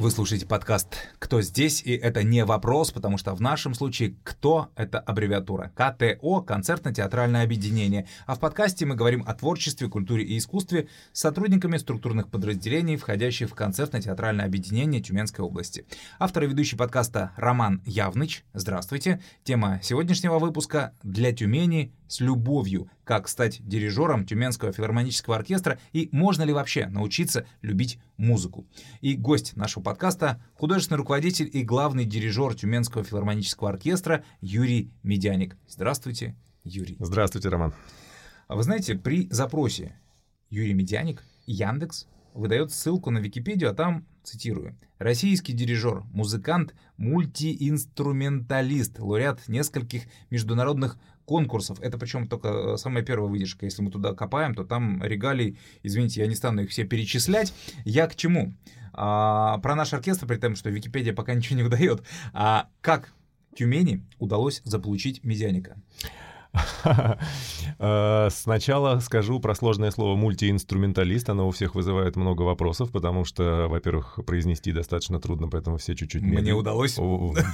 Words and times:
Вы 0.00 0.10
слушаете 0.10 0.46
подкаст 0.46 0.96
«Кто 1.18 1.42
здесь?» 1.42 1.82
И 1.84 1.94
это 1.94 2.22
не 2.22 2.46
вопрос, 2.46 2.90
потому 2.90 3.18
что 3.18 3.34
в 3.34 3.42
нашем 3.42 3.74
случае 3.74 4.16
«Кто»— 4.24 4.70
это 4.74 4.98
аббревиатура. 4.98 5.72
КТО— 5.76 6.40
концертно-театральное 6.46 7.44
объединение. 7.44 8.08
А 8.24 8.34
в 8.34 8.40
подкасте 8.40 8.86
мы 8.86 8.94
говорим 8.94 9.22
о 9.26 9.34
творчестве, 9.34 9.90
культуре 9.90 10.24
и 10.24 10.38
искусстве 10.38 10.88
с 11.12 11.20
сотрудниками 11.20 11.76
структурных 11.76 12.30
подразделений, 12.30 12.96
входящих 12.96 13.50
в 13.50 13.54
концертно-театральное 13.54 14.46
объединение 14.46 15.02
Тюменской 15.02 15.44
области. 15.44 15.84
Автор 16.18 16.44
и 16.44 16.46
ведущий 16.46 16.76
подкаста 16.76 17.32
Роман 17.36 17.82
Явныч. 17.84 18.46
Здравствуйте. 18.54 19.20
Тема 19.44 19.80
сегодняшнего 19.82 20.38
выпуска 20.38 20.94
«Для 21.02 21.30
Тюмени 21.34 21.92
с 22.10 22.20
любовью. 22.20 22.90
Как 23.04 23.28
стать 23.28 23.66
дирижером 23.66 24.26
Тюменского 24.26 24.72
филармонического 24.72 25.36
оркестра 25.36 25.78
и 25.92 26.08
можно 26.12 26.42
ли 26.42 26.52
вообще 26.52 26.86
научиться 26.86 27.46
любить 27.62 27.98
музыку. 28.16 28.66
И 29.00 29.14
гость 29.14 29.56
нашего 29.56 29.82
подкаста— 29.82 30.42
художественный 30.54 30.98
руководитель 30.98 31.48
и 31.52 31.62
главный 31.62 32.04
дирижер 32.04 32.54
Тюменского 32.54 33.04
филармонического 33.04 33.70
оркестра 33.70 34.24
Юрий 34.40 34.92
Медяник. 35.02 35.56
Здравствуйте, 35.68 36.36
Юрий. 36.64 36.96
Здравствуйте, 36.98 37.48
Роман. 37.48 37.74
А 38.48 38.56
вы 38.56 38.64
знаете, 38.64 38.96
при 38.96 39.28
запросе 39.30 39.96
Юрий 40.48 40.74
Медяник 40.74 41.22
Яндекс 41.46 42.08
выдает 42.34 42.72
ссылку 42.72 43.10
на 43.10 43.18
Википедию, 43.18 43.70
а 43.70 43.74
там, 43.74 44.06
цитирую, 44.22 44.78
«Российский 44.98 45.52
дирижер, 45.52 46.04
музыкант, 46.12 46.74
мультиинструменталист, 46.96 48.98
лауреат 48.98 49.46
нескольких 49.48 50.04
международных 50.30 50.96
конкурсов. 51.30 51.78
Это 51.80 51.96
причем 51.96 52.26
только 52.26 52.48
э, 52.48 52.76
самая 52.76 53.04
первая 53.04 53.30
выдержка. 53.30 53.64
Если 53.64 53.82
мы 53.82 53.92
туда 53.92 54.14
копаем, 54.14 54.52
то 54.52 54.64
там 54.64 55.00
регалий, 55.00 55.56
извините, 55.84 56.22
я 56.22 56.26
не 56.26 56.34
стану 56.34 56.62
их 56.62 56.70
все 56.70 56.82
перечислять. 56.82 57.54
Я 57.84 58.08
к 58.08 58.16
чему? 58.16 58.52
А, 58.92 59.58
про 59.58 59.76
наш 59.76 59.92
оркестр, 59.92 60.26
при 60.26 60.38
том, 60.38 60.56
что 60.56 60.70
Википедия 60.70 61.14
пока 61.14 61.34
ничего 61.34 61.56
не 61.56 61.62
выдает. 61.62 62.02
А 62.32 62.66
как 62.80 63.12
Тюмени 63.56 64.02
удалось 64.18 64.60
заполучить 64.64 65.22
медианика? 65.22 65.76
Э, 67.82 68.28
сначала 68.30 68.98
скажу 68.98 69.40
про 69.40 69.54
сложное 69.54 69.90
слово 69.90 70.14
мультиинструменталист. 70.14 71.30
Оно 71.30 71.48
у 71.48 71.50
всех 71.50 71.74
вызывает 71.74 72.16
много 72.16 72.42
вопросов, 72.42 72.90
потому 72.90 73.24
что, 73.24 73.68
во-первых, 73.68 74.18
произнести 74.26 74.72
достаточно 74.72 75.18
трудно, 75.18 75.48
поэтому 75.48 75.78
все 75.78 75.94
чуть-чуть 75.94 76.22
медленно. 76.22 76.42
Мне 76.42 76.52
удалось. 76.52 76.98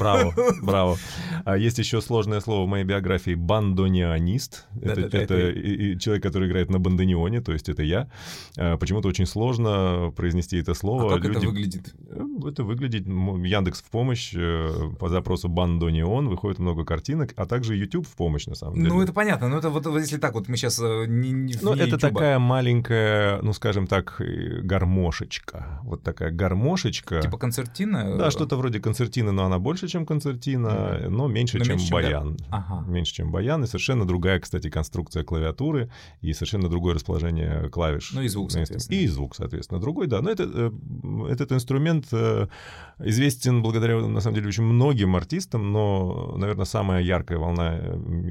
Браво, 0.01 0.35
браво. 0.63 0.97
А 1.45 1.57
есть 1.57 1.79
еще 1.79 2.01
сложное 2.01 2.41
слово 2.41 2.67
в 2.67 2.69
моей 2.69 2.85
биографии 2.85 3.35
бандонианист. 3.35 4.67
Это, 4.81 5.01
это, 5.03 5.19
это 5.19 5.99
человек, 6.01 6.23
который 6.23 6.49
играет 6.49 6.71
на 6.71 6.81
бандонионе, 6.81 7.41
то 7.41 7.53
есть 7.53 7.69
это 7.69 7.83
я. 7.85 8.09
Э, 8.57 8.77
почему-то 8.79 9.09
очень 9.09 9.27
сложно 9.27 10.13
произнести 10.17 10.57
это 10.57 10.75
слово. 10.75 11.07
А 11.07 11.17
как 11.17 11.25
Люди... 11.25 11.39
это 11.39 11.47
выглядит? 11.47 11.95
Э, 12.09 12.25
это 12.49 12.65
выглядит 12.65 13.07
Яндекс 13.07 13.83
в 13.83 13.91
помощь 13.91 14.35
по 14.99 15.09
запросу 15.09 15.49
бандонион 15.49 16.29
выходит 16.29 16.59
много 16.59 16.85
картинок, 16.85 17.33
а 17.37 17.47
также 17.47 17.77
YouTube 17.77 18.07
в 18.07 18.17
помощь 18.17 18.47
на 18.47 18.55
самом 18.55 18.75
деле. 18.75 18.86
Ну, 18.87 19.03
это 19.03 19.13
понятно. 19.13 19.49
Ну, 19.49 19.59
это 19.59 19.71
вот, 19.71 19.87
вот 19.87 19.99
если 19.99 20.19
так 20.19 20.35
вот 20.35 20.49
мы 20.49 20.57
сейчас 20.57 20.79
э, 20.81 21.07
не, 21.07 21.31
не 21.31 21.55
Ну, 21.63 21.75
это 21.75 21.85
YouTube. 21.85 22.01
такая 22.01 22.39
маленькая, 22.39 23.41
ну, 23.43 23.53
скажем 23.53 23.87
так, 23.87 24.21
э, 24.21 24.61
гармошечка. 24.63 25.81
Вот 25.83 26.03
такая 26.03 26.31
гармошечка. 26.31 27.21
Типа 27.21 27.39
концертина? 27.39 28.17
Да, 28.17 28.31
что-то 28.31 28.57
вроде 28.57 28.81
концертины, 28.81 29.33
но 29.33 29.45
она 29.45 29.59
больше, 29.59 29.89
чем 29.89 30.07
концертина, 30.07 30.67
mm-hmm. 30.67 31.09
но 31.09 31.29
меньше, 31.29 31.59
но 31.59 31.65
чем 31.65 31.77
меньше, 31.77 31.93
баян. 31.93 32.37
Чем 32.37 32.47
ага. 32.51 32.85
Меньше, 32.89 33.15
чем 33.15 33.31
баян. 33.31 33.63
И 33.65 33.67
совершенно 33.67 34.07
другая, 34.07 34.41
кстати, 34.41 34.71
конструкция 34.71 35.25
клавиатуры 35.25 35.91
и 36.21 36.33
совершенно 36.33 36.69
другое 36.69 36.95
расположение 36.95 37.69
клавиш. 37.71 38.13
Ну, 38.13 38.23
и 38.23 38.29
звук, 38.29 38.53
соответственно. 38.53 38.97
И 38.97 39.07
звук, 39.07 39.37
соответственно, 39.37 39.81
другой, 39.81 40.07
да. 40.07 40.21
Но 40.23 40.31
это, 40.31 40.45
э, 40.45 40.71
этот 41.31 41.53
инструмент 41.53 42.07
известен 42.99 43.63
благодаря, 43.63 44.01
на 44.01 44.21
самом 44.21 44.37
деле, 44.37 44.49
очень 44.49 44.65
многим 44.65 45.17
артистам, 45.17 45.73
но, 45.73 46.35
наверное, 46.37 46.65
самая 46.65 47.03
яркая 47.03 47.39
волна 47.39 47.79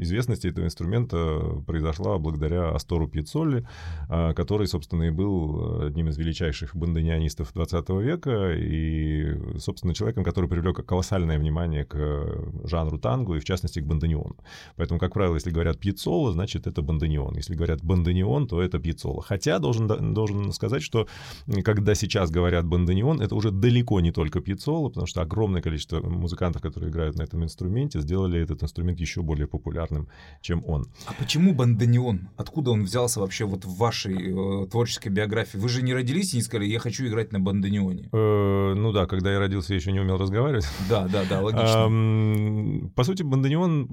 известности 0.02 0.48
этого 0.48 0.66
инструмента 0.66 1.62
произошла 1.66 2.18
благодаря 2.18 2.70
Астору 2.70 3.08
Пьяцолли, 3.08 3.68
а, 4.10 4.34
который, 4.34 4.68
собственно, 4.68 5.04
и 5.04 5.12
был 5.12 5.84
одним 5.84 6.10
из 6.10 6.18
величайших 6.18 6.76
бандонианистов 6.76 7.54
20 7.54 7.90
века 8.02 8.54
и, 8.54 9.60
собственно, 9.60 9.94
человеком, 9.94 10.24
который 10.24 10.50
привлек 10.50 10.86
колоссальное 10.86 11.38
внимание 11.38 11.86
к 11.86 11.98
жанру 12.64 12.98
танго 12.98 13.36
и, 13.36 13.40
в 13.40 13.46
частности, 13.46 13.80
к 13.80 13.86
бандониону. 13.86 14.36
Поэтому, 14.76 15.00
как 15.00 15.14
правило, 15.14 15.36
если 15.36 15.52
говорят 15.52 15.80
пьяцола, 15.80 16.32
значит, 16.32 16.68
это 16.68 16.82
бандонион. 16.82 17.36
Если 17.36 17.56
говорят 17.56 17.84
бандонион, 17.84 18.48
то 18.48 18.62
это 18.62 18.80
пьяцола. 18.80 19.22
Хотя 19.22 19.60
должен, 19.60 20.14
должен 20.14 20.52
сказать, 20.54 20.82
что 20.82 21.08
когда 21.64 21.96
сейчас 21.96 22.32
говорят 22.32 22.66
бандонион, 22.66 23.22
это 23.22 23.36
уже 23.36 23.52
далеко 23.52 24.02
не 24.02 24.12
только 24.12 24.42
пьяцола, 24.56 24.90
потому 24.90 25.08
что 25.08 25.22
огромное 25.22 25.62
количество 25.62 26.02
музыкантов, 26.02 26.62
которые 26.62 26.90
играют 26.90 27.18
на 27.18 27.24
этом 27.24 27.44
инструменте, 27.44 28.00
сделали 28.00 28.42
этот 28.42 28.64
инструмент 28.64 29.00
еще 29.00 29.22
более 29.22 29.48
популярным, 29.48 30.08
чем 30.42 30.64
он. 30.66 30.88
А 31.06 31.14
почему 31.14 31.54
бандонион? 31.54 32.30
Откуда 32.38 32.72
он 32.72 32.84
взялся 32.84 33.20
вообще 33.20 33.46
вот 33.46 33.66
в 33.66 33.78
вашей 33.78 34.16
э, 34.16 34.68
творческой 34.68 35.10
биографии? 35.10 35.58
Вы 35.58 35.70
же 35.70 35.82
не 35.82 35.94
родились 35.94 36.34
и 36.34 36.38
не 36.38 36.44
сказали, 36.44 36.68
я 36.68 36.80
хочу 36.80 37.06
играть 37.06 37.32
на 37.32 37.40
бандонионе. 37.40 38.10
Э, 38.12 38.74
ну 38.76 38.92
да, 38.92 39.06
когда 39.06 39.32
я 39.32 39.40
родился, 39.40 39.74
я 39.74 39.80
еще 39.80 39.92
не 39.92 40.00
умел 40.00 40.18
разговаривать. 40.18 40.66
Да, 40.90 41.08
да, 41.08 41.24
да, 41.28 41.42
логично. 41.42 42.90
По 42.96 43.04
сути, 43.04 43.24
бандонион 43.24 43.90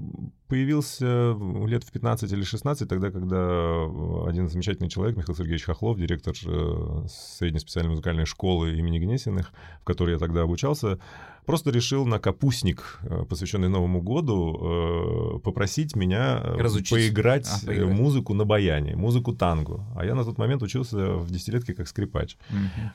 появился 0.52 1.34
лет 1.66 1.82
в 1.82 1.90
15 1.90 2.30
или 2.30 2.42
16, 2.42 2.86
тогда, 2.86 3.10
когда 3.10 3.86
один 4.28 4.48
замечательный 4.48 4.90
человек, 4.90 5.16
Михаил 5.16 5.34
Сергеевич 5.34 5.64
Хохлов, 5.64 5.98
директор 5.98 6.34
э, 6.46 7.06
средней 7.08 7.58
специальной 7.58 7.90
музыкальной 7.90 8.26
школы 8.26 8.76
имени 8.76 8.98
Гнесиных, 8.98 9.50
в 9.80 9.84
которой 9.84 10.12
я 10.12 10.18
тогда 10.18 10.44
обучался, 10.52 10.98
просто 11.46 11.70
решил 11.70 12.06
на 12.06 12.18
капустник, 12.18 13.00
э, 13.02 13.24
посвященный 13.28 13.68
Новому 13.68 14.00
году, 14.00 15.36
э, 15.36 15.38
попросить 15.40 15.96
меня 15.96 16.40
э, 16.42 16.56
Разучить. 16.58 16.90
поиграть, 16.90 17.48
а, 17.48 17.66
поиграть 17.66 17.90
музыку 17.90 18.34
на 18.34 18.44
баяне, 18.44 18.96
музыку 18.96 19.32
танго. 19.32 19.84
А 19.96 20.04
я 20.04 20.14
на 20.14 20.24
тот 20.24 20.38
момент 20.38 20.62
учился 20.62 21.14
в 21.16 21.30
десятилетке 21.30 21.74
как 21.74 21.88
скрипач. 21.88 22.36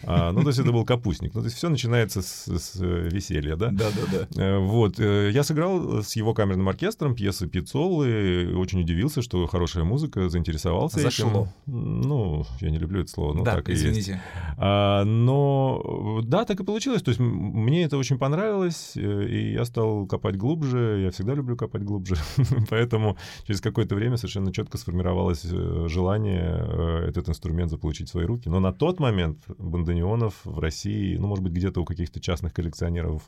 А, 0.04 0.32
ну, 0.32 0.42
то 0.42 0.48
есть 0.48 0.60
это 0.60 0.72
был 0.72 0.86
капустник. 0.86 1.34
Ну, 1.34 1.42
то 1.42 1.46
есть 1.46 1.58
все 1.58 1.70
начинается 1.70 2.22
с, 2.22 2.46
с 2.48 2.80
веселья, 2.80 3.56
да? 3.56 3.70
Да, 3.72 3.90
да, 3.90 4.28
да. 4.30 4.60
Вот. 4.60 5.00
Я 5.00 5.44
сыграл 5.44 6.04
с 6.04 6.16
его 6.16 6.34
камерным 6.34 6.70
оркестром 6.70 7.16
пьесы 7.16 7.48
Пиццолы, 7.48 8.56
очень 8.56 8.82
удивился, 8.82 9.22
что 9.22 9.46
хорошая 9.48 9.84
музыка, 9.84 10.30
заинтересовался 10.30 11.00
Зашло. 11.00 11.30
этим. 11.30 11.48
Ну, 11.66 12.46
я 12.62 12.70
не 12.70 12.78
люблю 12.78 13.02
это 13.02 13.12
слово, 13.12 13.34
но 13.34 13.44
да, 13.44 13.56
так 13.56 13.70
извините. 13.70 14.12
и 14.12 14.14
есть. 14.14 14.24
А, 14.58 15.04
но 15.04 16.22
да, 16.24 16.46
так 16.46 16.60
и 16.60 16.64
получилось. 16.64 17.02
То 17.02 17.10
есть 17.10 17.20
мне 17.20 17.84
это 17.84 17.98
очень 17.98 18.18
понравилось 18.18 18.37
понравилось, 18.38 18.92
э, 18.96 19.26
и 19.28 19.54
я 19.54 19.66
стал 19.66 20.06
копать 20.06 20.38
глубже. 20.38 21.02
Я 21.04 21.10
всегда 21.10 21.34
люблю 21.34 21.58
копать 21.58 21.84
глубже. 21.84 22.16
Поэтому 22.70 23.18
через 23.48 23.62
какое-то 23.62 23.96
время 23.96 24.18
совершенно 24.18 24.54
четко 24.54 24.78
сформировалось 24.78 25.44
э, 25.46 25.88
желание 25.90 26.56
э, 26.60 27.10
этот 27.10 27.30
инструмент 27.30 27.72
заполучить 27.72 28.10
в 28.10 28.12
свои 28.12 28.26
руки. 28.26 28.50
Но 28.50 28.60
на 28.60 28.72
тот 28.74 29.00
момент 29.00 29.40
бандонионов 29.58 30.36
в 30.44 30.60
России, 30.60 31.18
ну, 31.18 31.28
может 31.28 31.44
быть, 31.44 31.54
где-то 31.54 31.82
у 31.82 31.86
каких-то 31.86 32.20
частных 32.20 32.54
коллекционеров 32.54 33.24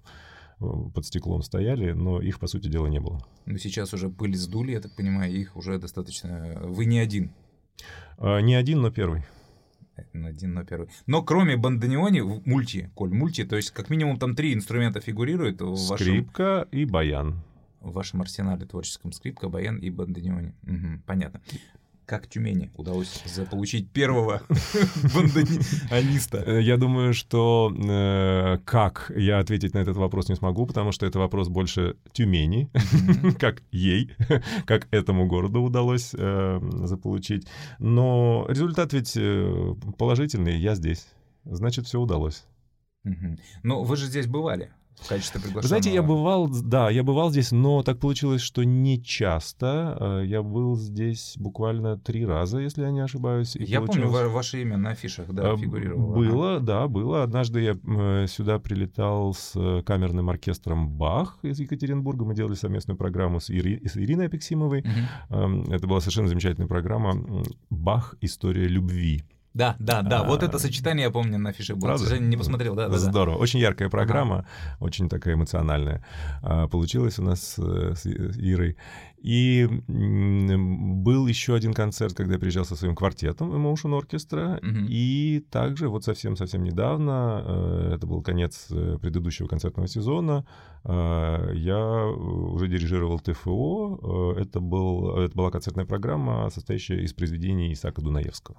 под 0.59 1.05
стеклом 1.05 1.41
стояли, 1.41 1.93
но 1.93 2.21
их, 2.21 2.37
по 2.37 2.47
сути 2.47 2.67
дела, 2.67 2.87
не 2.87 2.99
было. 2.99 3.25
Но 3.45 3.57
сейчас 3.57 3.93
уже 3.93 4.09
пыль 4.09 4.35
сдули, 4.35 4.73
я 4.73 4.81
так 4.81 4.93
понимаю, 4.95 5.33
их 5.33 5.55
уже 5.55 5.79
достаточно... 5.79 6.59
Вы 6.63 6.85
не 6.85 6.99
один. 6.99 7.31
А, 8.17 8.41
не 8.41 8.55
один, 8.55 8.81
но 8.81 8.91
первый 8.91 9.23
один 10.13 10.53
на 10.53 10.65
первый. 10.65 10.89
Но 11.07 11.21
кроме 11.23 11.57
бандониони, 11.57 12.21
в 12.21 12.45
мульти, 12.45 12.91
коль 12.95 13.13
мульти, 13.13 13.43
то 13.43 13.55
есть 13.55 13.71
как 13.71 13.89
минимум 13.89 14.19
там 14.19 14.35
три 14.35 14.53
инструмента 14.53 14.99
фигурируют 14.99 15.61
в 15.61 15.87
вашем... 15.87 15.97
Скрипка 15.97 16.67
и 16.71 16.85
баян. 16.85 17.41
В 17.81 17.93
вашем 17.93 18.21
арсенале 18.21 18.65
творческом 18.65 19.11
скрипка, 19.11 19.47
баян 19.47 19.77
и 19.77 19.89
бандониони. 19.89 20.53
Угу, 20.63 21.03
понятно 21.05 21.41
как 22.09 22.27
Тюмени 22.27 22.71
удалось 22.75 23.23
заполучить 23.25 23.91
первого 23.91 24.41
бандониста? 25.13 26.39
Э, 26.39 26.59
я 26.59 26.77
думаю, 26.77 27.13
что 27.13 27.71
э, 27.71 28.57
как 28.65 29.11
я 29.15 29.37
ответить 29.37 29.75
на 29.75 29.77
этот 29.79 29.95
вопрос 29.95 30.27
не 30.27 30.35
смогу, 30.35 30.65
потому 30.65 30.91
что 30.91 31.05
это 31.05 31.19
вопрос 31.19 31.49
больше 31.49 31.97
Тюмени, 32.11 32.71
как 33.39 33.61
ей, 33.71 34.11
как 34.65 34.87
этому 34.89 35.27
городу 35.27 35.61
удалось 35.61 36.15
э, 36.17 36.59
заполучить. 36.83 37.47
Но 37.77 38.47
результат 38.49 38.91
ведь 38.93 39.13
положительный, 39.99 40.57
я 40.57 40.73
здесь. 40.73 41.09
Значит, 41.45 41.85
все 41.85 41.99
удалось. 41.99 42.43
Но 43.61 43.83
вы 43.83 43.95
же 43.97 44.07
здесь 44.07 44.25
бывали 44.25 44.71
в 45.01 45.07
качестве 45.09 45.39
приглашенного? 45.39 45.67
Знаете, 45.67 45.93
я 45.93 46.03
бывал, 46.03 46.47
да, 46.47 46.89
я 46.89 47.03
бывал 47.03 47.31
здесь, 47.31 47.51
но 47.51 47.83
так 47.83 47.99
получилось, 47.99 48.41
что 48.41 48.63
не 48.63 49.01
часто. 49.01 49.97
Э, 49.99 50.25
я 50.25 50.41
был 50.43 50.75
здесь 50.75 51.35
буквально 51.37 51.97
три 51.97 52.25
раза, 52.25 52.59
если 52.59 52.83
я 52.83 52.91
не 52.91 52.99
ошибаюсь. 52.99 53.55
я 53.55 53.79
получилось... 53.79 54.11
помню 54.11 54.29
ваше 54.29 54.61
имя 54.61 54.77
на 54.77 54.91
афишах, 54.91 55.31
да, 55.33 55.53
э, 55.53 55.57
фигурировало. 55.57 56.15
Было, 56.15 56.55
ага. 56.55 56.65
да, 56.65 56.87
было. 56.87 57.23
Однажды 57.23 57.61
я 57.61 57.77
э, 57.81 58.27
сюда 58.27 58.59
прилетал 58.59 59.33
с 59.33 59.81
камерным 59.85 60.29
оркестром 60.29 60.89
«Бах» 60.89 61.39
из 61.41 61.59
Екатеринбурга. 61.59 62.25
Мы 62.25 62.35
делали 62.35 62.55
совместную 62.55 62.97
программу 62.97 63.39
с, 63.39 63.49
Ири... 63.49 63.85
с 63.87 63.97
Ириной 63.97 64.27
Апексимовой. 64.27 64.81
Угу. 64.81 65.73
Это 65.73 65.87
была 65.87 65.99
совершенно 65.99 66.27
замечательная 66.27 66.67
программа 66.67 67.43
«Бах. 67.69 68.15
История 68.21 68.67
любви». 68.67 69.23
Да, 69.53 69.75
да, 69.79 70.01
да. 70.03 70.19
А, 70.19 70.23
вот 70.23 70.43
это 70.43 70.59
сочетание 70.59 71.05
я 71.05 71.11
помню 71.11 71.37
на 71.37 71.49
афише 71.49 71.73
было. 71.73 71.87
Правда? 71.87 71.97
К 71.97 72.03
сожалению, 72.03 72.29
не 72.29 72.37
посмотрел, 72.37 72.75
да, 72.75 72.85
да. 72.87 72.93
да. 72.93 72.99
Здорово. 72.99 73.35
Очень 73.37 73.59
яркая 73.59 73.89
программа, 73.89 74.45
очень 74.79 75.09
такая 75.09 75.33
эмоциональная. 75.33 76.05
а, 76.43 76.67
Получилась 76.67 77.17
у 77.19 77.23
нас 77.23 77.55
э, 77.57 77.93
И- 77.93 77.95
с 77.95 78.05
Ирой. 78.37 78.77
И 79.21 79.67
был 79.87 81.27
еще 81.27 81.55
один 81.55 81.73
концерт, 81.73 82.13
когда 82.13 82.33
я 82.33 82.39
приезжал 82.39 82.65
со 82.65 82.75
своим 82.75 82.95
квартетом 82.95 83.51
Emotion 83.53 83.99
Orchestra. 83.99 84.59
Мгм. 84.61 84.85
И 84.89 85.43
также 85.51 85.89
вот 85.89 86.03
совсем-совсем 86.03 86.63
недавно, 86.63 87.43
э, 87.45 87.93
это 87.95 88.07
был 88.07 88.21
конец 88.21 88.67
э, 88.71 88.97
предыдущего 89.01 89.47
концертного 89.47 89.87
сезона, 89.87 90.45
э, 90.83 91.51
я 91.55 92.05
уже 92.05 92.67
дирижировал 92.67 93.19
ТФО. 93.19 94.35
Это, 94.37 94.59
был, 94.59 95.17
это 95.17 95.35
была 95.35 95.51
концертная 95.51 95.85
программа, 95.85 96.49
состоящая 96.49 97.01
из 97.01 97.13
произведений 97.13 97.73
Исаака 97.73 98.01
Дунаевского. 98.01 98.57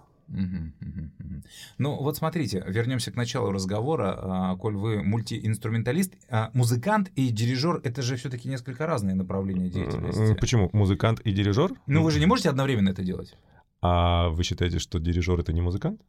Ну 1.78 1.96
вот 1.96 2.16
смотрите, 2.16 2.62
вернемся 2.66 3.10
к 3.10 3.16
началу 3.16 3.50
разговора. 3.50 4.18
А, 4.20 4.56
Коль 4.56 4.76
вы 4.76 5.02
мультиинструменталист, 5.02 6.14
а, 6.28 6.50
музыкант 6.54 7.10
и 7.16 7.30
дирижер— 7.30 7.80
это 7.84 8.02
же 8.02 8.16
все-таки 8.16 8.48
несколько 8.48 8.86
разные 8.86 9.14
направления 9.14 9.68
деятельности. 9.68 10.34
Почему? 10.50 10.68
Музыкант 10.72 11.20
и 11.20 11.30
дирижер? 11.30 11.70
Ну 11.86 12.02
вы 12.02 12.10
же 12.10 12.18
не 12.18 12.26
можете 12.26 12.50
одновременно 12.50 12.88
это 12.88 13.04
делать? 13.04 13.36
А 13.82 14.30
вы 14.30 14.42
считаете, 14.42 14.80
что 14.80 14.98
дирижер 14.98 15.38
это 15.38 15.52
не 15.52 15.60
музыкант? 15.60 16.00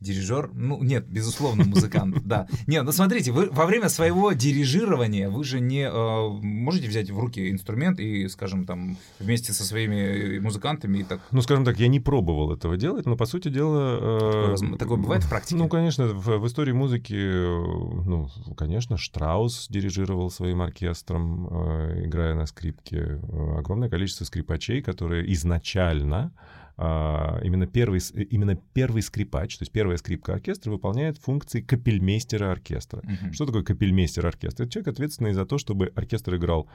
Дирижер, 0.00 0.50
ну 0.54 0.82
нет, 0.82 1.06
безусловно, 1.08 1.64
музыкант, 1.64 2.18
да. 2.24 2.46
Нет, 2.66 2.84
ну 2.84 2.92
смотрите, 2.92 3.32
вы 3.32 3.48
во 3.50 3.66
время 3.66 3.88
своего 3.88 4.32
дирижирования 4.32 5.28
вы 5.28 5.44
же 5.44 5.60
не 5.60 5.82
э, 5.88 6.28
можете 6.42 6.88
взять 6.88 7.10
в 7.10 7.18
руки 7.18 7.50
инструмент 7.50 8.00
и, 8.00 8.28
скажем, 8.28 8.64
там 8.64 8.96
вместе 9.18 9.52
со 9.52 9.64
своими 9.64 10.38
музыкантами 10.38 10.98
и 10.98 11.04
так. 11.04 11.20
Ну, 11.30 11.42
скажем 11.42 11.64
так, 11.64 11.78
я 11.78 11.88
не 11.88 12.00
пробовал 12.00 12.52
этого 12.52 12.76
делать, 12.76 13.06
но 13.06 13.16
по 13.16 13.26
сути 13.26 13.48
дела. 13.48 13.98
э, 14.00 14.56
Такое 14.56 14.78
такое 14.78 14.96
бывает 14.98 15.24
в 15.24 15.28
практике? 15.28 15.56
Ну, 15.56 15.68
конечно, 15.68 16.06
в, 16.06 16.38
в 16.38 16.46
истории 16.46 16.72
музыки, 16.72 17.14
э, 17.14 17.58
ну, 18.06 18.28
конечно, 18.56 18.96
Штраус 18.96 19.68
дирижировал 19.68 20.30
своим 20.30 20.62
оркестром, 20.62 21.48
э, 21.50 22.06
играя 22.06 22.34
на 22.34 22.46
скрипке. 22.46 23.20
Э, 23.22 23.58
Огромное 23.58 23.88
количество 23.88 24.24
скрипачей, 24.24 24.82
которые 24.82 25.32
изначально 25.32 26.32
именно 26.78 27.66
первый, 27.66 28.00
с- 28.00 28.12
именно 28.12 28.56
первый 28.72 29.02
скрипач, 29.02 29.58
то 29.58 29.62
есть 29.62 29.72
первая 29.72 29.96
скрипка 29.98 30.32
оркестра 30.34 30.70
выполняет 30.70 31.18
функции 31.18 31.60
капельмейстера 31.60 32.50
оркестра. 32.50 33.00
Мгм. 33.04 33.32
Что 33.32 33.46
такое 33.46 33.62
капельмейстер 33.62 34.26
оркестра? 34.26 34.64
Это 34.64 34.72
человек, 34.72 34.88
ответственный 34.88 35.32
за 35.34 35.44
то, 35.44 35.58
чтобы 35.58 35.92
оркестр 35.94 36.36
играл 36.36 36.68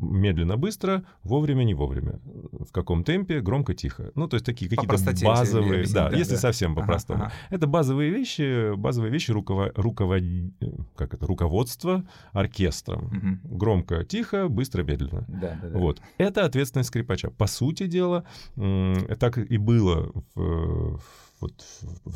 медленно, 0.00 0.56
быстро, 0.56 1.04
вовремя, 1.22 1.64
не 1.64 1.74
вовремя. 1.74 2.20
В 2.24 2.72
каком 2.72 3.04
темпе, 3.04 3.40
громко, 3.40 3.74
тихо. 3.74 4.10
Ну, 4.14 4.26
то 4.28 4.34
есть 4.36 4.44
такие 4.46 4.68
какие-то 4.68 4.96
базовые... 5.24 5.72
объяснить, 5.74 5.94
Да, 5.94 6.10
да, 6.10 6.16
если 6.16 6.34
да. 6.34 6.40
совсем 6.40 6.72
Ага, 6.72 6.80
по-простому. 6.80 7.22
ага. 7.24 7.32
Это 7.50 7.66
базовые 7.66 8.10
вещи, 8.10 8.74
базовые 8.74 9.12
вещи 9.12 9.30
руково... 9.30 9.70
руковод- 9.76 10.52
как 10.96 11.14
это, 11.14 11.26
руководства 11.26 12.04
оркестром. 12.32 13.04
Мгм. 13.12 13.40
Громко, 13.44 14.04
тихо, 14.04 14.48
быстро, 14.48 14.82
медленно. 14.82 15.24
Да, 15.28 15.58
да, 15.62 15.68
да. 15.68 15.78
Вот. 15.78 16.00
Это 16.18 16.44
ответственность 16.44 16.88
скрипача. 16.88 17.30
По 17.30 17.46
сути 17.46 17.86
дела, 17.86 18.24
так 19.18 19.38
и 19.44 19.56
было 19.56 20.12
в, 20.34 21.00
вот, 21.40 21.64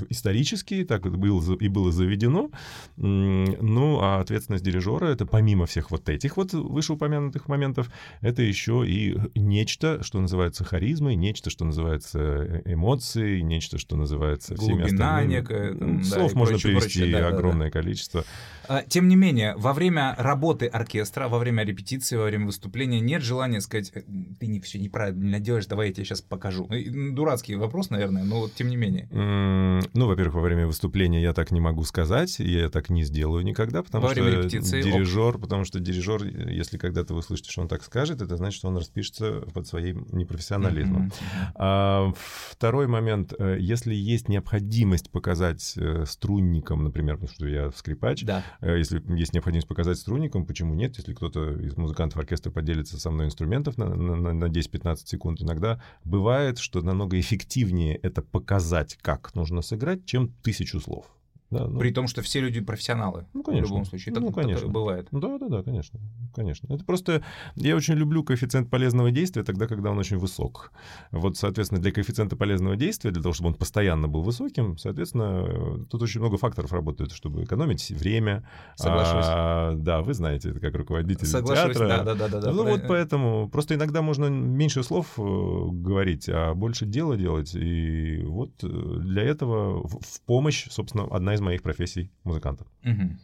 исторически, 0.09 0.85
так 0.85 1.03
было, 1.11 1.57
и 1.57 1.69
было 1.69 1.93
заведено. 1.93 2.51
Ну, 2.97 3.99
а 4.01 4.21
ответственность 4.21 4.65
дирижера 4.65 5.07
это 5.07 5.27
помимо 5.27 5.67
всех 5.67 5.91
вот 5.91 6.09
этих 6.09 6.37
вот 6.37 6.53
вышеупомянутых 6.53 7.49
моментов, 7.49 7.91
это 8.21 8.43
еще 8.43 8.85
и 8.87 9.17
нечто, 9.35 10.03
что 10.03 10.21
называется 10.21 10.65
харизмой, 10.65 11.17
нечто, 11.17 11.51
что 11.51 11.65
называется 11.65 12.19
э- 12.21 12.63
эмоцией, 12.73 13.43
нечто, 13.43 13.79
что 13.79 13.97
называется 13.97 14.55
всеми 14.57 14.81
Глубина 14.83 15.17
остальными. 15.17 15.33
некая, 15.41 15.75
там, 15.75 15.99
да, 15.99 16.05
Слов 16.05 16.33
и 16.33 16.37
можно 16.37 16.55
прочее, 16.55 16.73
привести 16.73 16.99
прочее, 17.01 17.13
да, 17.13 17.21
да, 17.21 17.31
да. 17.31 17.37
огромное 17.37 17.71
количество. 17.71 18.25
А, 18.69 18.83
Тем 18.83 19.09
не 19.09 19.17
менее, 19.17 19.55
во 19.57 19.73
время 19.73 20.15
работы 20.19 20.67
оркестра, 20.67 21.29
во 21.29 21.39
время 21.39 21.65
репетиции, 21.65 22.17
во 22.17 22.25
время 22.25 22.47
выступления 22.47 23.01
нет 23.01 23.23
желания 23.23 23.61
сказать, 23.61 23.91
«Э, 23.95 24.03
ты 24.39 24.47
не 24.47 24.61
все 24.61 24.79
неправильно 24.79 25.41
делаешь, 25.41 25.67
давай 25.67 25.89
я 25.89 25.93
тебе 25.95 26.05
сейчас 26.05 26.21
покажу. 26.21 26.69
Дурацкий 27.13 27.57
вопрос, 27.57 27.91
наверное, 27.91 28.25
но 28.25 28.41
вот 28.41 28.55
тем 28.55 28.69
не 28.69 28.77
менее. 28.77 29.09
Ну, 29.19 30.07
во-первых, 30.07 30.35
во 30.35 30.41
время 30.41 30.67
выступления 30.67 31.21
я 31.23 31.33
так 31.33 31.51
не 31.51 31.61
могу 31.61 31.85
сказать, 31.85 32.39
я 32.39 32.69
так 32.71 32.91
не 32.91 33.05
сделаю 33.05 33.45
никогда, 33.45 33.83
потому 33.83 34.07
Во 34.07 34.13
время 34.13 34.31
что 34.33 34.41
репетиции, 34.41 34.83
дирижер, 34.83 35.39
потому 35.39 35.65
что 35.65 35.81
дирижер, 35.81 36.25
если 36.25 36.79
когда-то 36.79 37.15
вы 37.15 37.23
слышите, 37.23 37.51
что 37.51 37.63
он 37.63 37.69
так 37.69 37.83
скажет, 37.83 38.23
это 38.23 38.37
значит, 38.37 38.59
что 38.59 38.69
он 38.69 38.77
распишется 38.77 39.43
под 39.53 39.67
своим 39.67 40.07
непрофессионализмом. 40.13 41.05
Мгм. 41.05 41.13
А, 41.55 42.13
второй 42.51 42.87
момент, 42.87 43.33
э, 43.39 43.57
если 43.61 43.95
есть 43.95 44.29
необходимость 44.29 45.11
показать 45.11 45.75
э, 45.77 46.05
струнникам, 46.07 46.85
например, 46.85 47.17
потому 47.17 47.33
что 47.35 47.47
я 47.47 47.71
скрипач, 47.73 48.23
Да. 48.25 48.43
Э, 48.61 48.79
Если 48.79 49.03
есть 49.17 49.33
необходимость 49.33 49.69
показать 49.69 49.99
струнникам, 49.99 50.45
почему 50.47 50.75
нет? 50.75 50.97
Если 50.99 51.15
кто-то 51.15 51.53
из 51.53 51.77
музыкантов 51.77 52.19
оркестра 52.19 52.51
поделится 52.51 52.99
со 52.99 53.11
мной 53.11 53.27
инструментов 53.27 53.77
на- 53.79 53.95
на- 53.95 54.33
на 54.33 54.49
10-15 54.49 55.09
секунд, 55.09 55.41
иногда 55.43 55.81
бывает, 56.05 56.59
что 56.59 56.81
намного 56.83 57.19
эффективнее 57.19 57.97
это 57.97 58.23
показать, 58.23 58.98
как 59.01 59.35
нужно 59.35 59.63
сыграть, 59.63 60.07
чем 60.07 60.29
тысячу 60.43 60.81
слов. 60.81 61.07
Да, 61.51 61.67
ну, 61.67 61.79
При 61.79 61.91
том, 61.93 62.09
что 62.09 62.21
все 62.21 62.41
люди 62.41 62.61
профессионалы. 62.61 63.27
Ну, 63.33 63.43
конечно. 63.43 63.67
В 63.67 63.71
любом 63.71 63.85
случае. 63.87 64.13
Ну, 64.15 64.21
Так- 64.21 64.29
такое 64.29 64.45
конечно. 64.45 64.69
бывает. 64.69 65.09
Да, 65.13 65.39
да, 65.39 65.49
да, 65.49 65.63
конечно, 65.63 65.99
конечно. 66.35 66.73
Это 66.73 66.85
просто 66.85 67.23
я 67.57 67.75
очень 67.75 67.95
люблю 67.95 68.23
коэффициент 68.23 68.69
полезного 68.69 69.11
действия 69.11 69.43
тогда, 69.45 69.67
когда 69.67 69.91
он 69.91 69.99
очень 69.99 70.19
высок. 70.19 70.73
Вот, 71.11 71.39
соответственно, 71.39 71.81
для 71.81 71.91
коэффициента 71.91 72.37
полезного 72.37 72.77
действия, 72.77 73.11
для 73.13 73.23
того, 73.23 73.33
чтобы 73.33 73.49
он 73.49 73.55
постоянно 73.55 74.09
был 74.09 74.23
высоким, 74.23 74.77
соответственно, 74.77 75.85
тут 75.87 76.03
очень 76.03 76.21
много 76.21 76.37
факторов 76.37 76.73
работает, 76.73 77.13
чтобы 77.13 77.45
экономить 77.45 77.91
время. 77.93 78.47
Соглашусь. 78.77 79.25
А, 79.27 79.75
да, 79.75 80.03
вы 80.03 80.13
знаете, 80.13 80.51
это 80.51 80.61
как 80.61 80.75
руководитель 80.75 81.27
Соглашусь, 81.27 81.77
театра. 81.77 81.89
да, 81.89 82.05
да, 82.05 82.15
да, 82.15 82.29
да, 82.29 82.41
да. 82.41 82.51
ну 82.53 82.63
Про- 82.65 82.73
вот 82.73 82.83
поэтому 82.87 83.49
просто 83.49 83.75
иногда 83.75 84.03
можно 84.03 84.27
меньше 84.27 84.83
слов 84.83 85.15
э, 85.19 85.23
говорить, 85.23 86.29
а 86.29 86.55
больше 86.55 86.85
дела 86.85 87.17
делать. 87.17 87.55
И 87.55 88.23
вот 88.25 88.51
э, 88.63 88.67
для 88.69 89.23
этого 89.23 89.87
в 89.89 90.21
помощь, 90.27 90.67
собственно, 90.71 91.05
одна 91.11 91.35
из 91.35 91.38
моих 91.41 91.63
профессий 91.63 92.11
музыканта. 92.25 92.67
Мгм. 92.83 93.19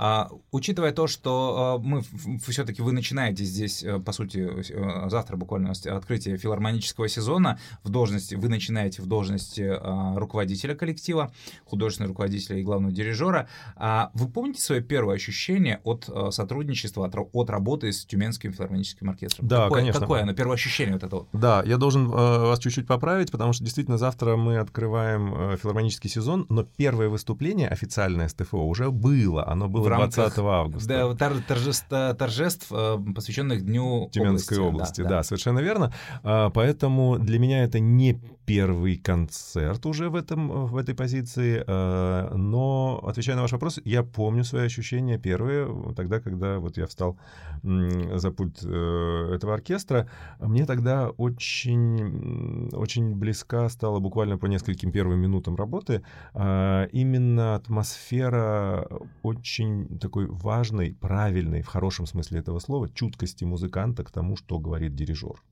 А, 0.00 0.30
учитывая 0.52 0.92
то, 0.92 1.08
что 1.08 1.80
а, 1.82 1.84
мы 1.84 2.02
все-таки 2.46 2.82
вы 2.82 2.92
начинаете 2.92 3.42
здесь, 3.42 3.82
э, 3.82 3.98
по 3.98 4.12
сути, 4.12 4.38
э, 4.38 5.10
завтра 5.10 5.36
буквально 5.36 5.72
открытие 5.72 6.36
филармонического 6.38 7.08
сезона 7.08 7.58
в 7.82 7.88
должности, 7.88 8.36
вы 8.36 8.48
начинаете 8.48 9.02
в 9.02 9.06
должности 9.06 9.68
а, 9.68 10.16
руководителя 10.16 10.76
коллектива, 10.76 11.32
художественного 11.64 12.10
руководителя 12.10 12.60
и 12.60 12.62
главного 12.62 12.94
дирижера. 12.94 13.48
А 13.74 14.12
вы 14.14 14.28
помните 14.28 14.60
свое 14.60 14.82
первое 14.82 15.16
ощущение 15.16 15.80
от 15.82 16.08
а, 16.08 16.30
сотрудничества, 16.30 17.06
от, 17.06 17.16
от 17.32 17.50
работы 17.50 17.92
с 17.92 18.04
Тюменским 18.04 18.52
филармоническим 18.52 19.10
оркестром? 19.10 19.48
Да, 19.48 19.64
какое, 19.64 19.80
конечно. 19.80 20.00
Какое 20.00 20.22
оно, 20.22 20.32
первое 20.32 20.54
ощущение 20.54 20.94
вот 20.94 21.02
этого? 21.02 21.26
Да, 21.32 21.64
я 21.66 21.76
должен 21.76 22.06
э, 22.06 22.10
вас 22.10 22.60
чуть-чуть 22.60 22.86
поправить, 22.86 23.32
потому 23.32 23.52
что 23.52 23.64
действительно 23.64 23.98
завтра 23.98 24.36
мы 24.36 24.58
открываем 24.58 25.34
э, 25.34 25.56
филармонический 25.56 26.08
сезон, 26.08 26.46
но 26.48 26.62
первое 26.62 27.08
выступление 27.08 27.66
официальное 27.66 28.28
с 28.28 28.34
ТФО 28.34 28.58
уже 28.58 28.92
было. 28.92 29.44
Оно 29.48 29.68
было 29.68 29.87
В 29.88 29.90
рамках- 29.98 30.14
20 30.14 30.38
августа. 30.38 30.88
Да, 30.88 31.14
тор- 31.14 31.42
торжеств, 31.46 31.86
торжеств, 31.88 32.66
э, 32.70 32.96
посвященных 33.14 33.64
Дню 33.64 34.08
Тюменской 34.12 34.58
области, 34.58 35.02
да, 35.02 35.22
совершенно 35.22 35.58
верно. 35.60 35.92
А, 36.22 36.50
Поэтому 36.50 37.18
для 37.18 37.38
меня 37.38 37.62
это 37.64 37.80
не 37.80 38.20
первый 38.48 38.96
концерт 38.96 39.84
уже 39.84 40.08
в, 40.08 40.14
этом, 40.14 40.66
в 40.66 40.76
этой 40.78 40.94
позиции, 40.94 41.62
а, 41.66 42.34
но, 42.34 42.98
отвечая 43.06 43.36
на 43.36 43.42
ваш 43.42 43.52
вопрос, 43.52 43.78
я 43.84 44.02
помню 44.02 44.42
свои 44.42 44.64
ощущения 44.64 45.18
первые, 45.18 45.92
тогда, 45.94 46.18
когда 46.18 46.58
вот 46.58 46.78
я 46.78 46.86
встал 46.86 47.18
за 47.62 48.30
пульт 48.30 48.60
э, 48.64 49.32
этого 49.34 49.54
оркестра, 49.54 50.08
мне 50.40 50.64
тогда 50.64 51.10
очень, 51.10 52.70
очень 52.72 53.14
близка 53.14 53.68
стала 53.68 54.00
буквально 54.00 54.38
по 54.38 54.46
нескольким 54.46 54.92
первым 54.92 55.20
минутам 55.20 55.54
работы 55.56 56.02
а, 56.32 56.84
именно 56.92 57.54
атмосфера 57.54 58.88
очень 59.22 59.98
такой 59.98 60.26
важной, 60.26 60.94
правильной, 60.94 61.60
в 61.60 61.66
хорошем 61.66 62.06
смысле 62.06 62.40
этого 62.40 62.60
слова, 62.60 62.88
чуткости 62.88 63.44
музыканта 63.44 64.04
к 64.04 64.10
тому, 64.10 64.36
что 64.36 64.58
говорит 64.58 64.94
дирижер. 64.94 65.42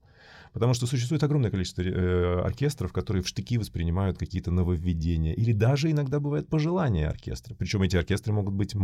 Потому 0.57 0.73
что 0.73 0.87
существует 0.87 1.23
огромное 1.23 1.51
количество 1.51 1.83
э, 1.83 2.41
оркестров, 2.41 2.91
которые 2.91 3.23
в 3.23 3.29
штыки 3.29 3.59
воспринимают 3.59 4.17
какие-то 4.17 4.51
нововведения. 4.51 5.35
Или 5.35 5.53
даже 5.53 5.91
иногда 5.91 6.19
бывает 6.19 6.49
пожелания 6.49 7.09
оркестра. 7.11 7.55
Причем 7.55 7.83
эти 7.83 7.95
оркестры 7.99 8.33
могут 8.33 8.55
быть 8.55 8.75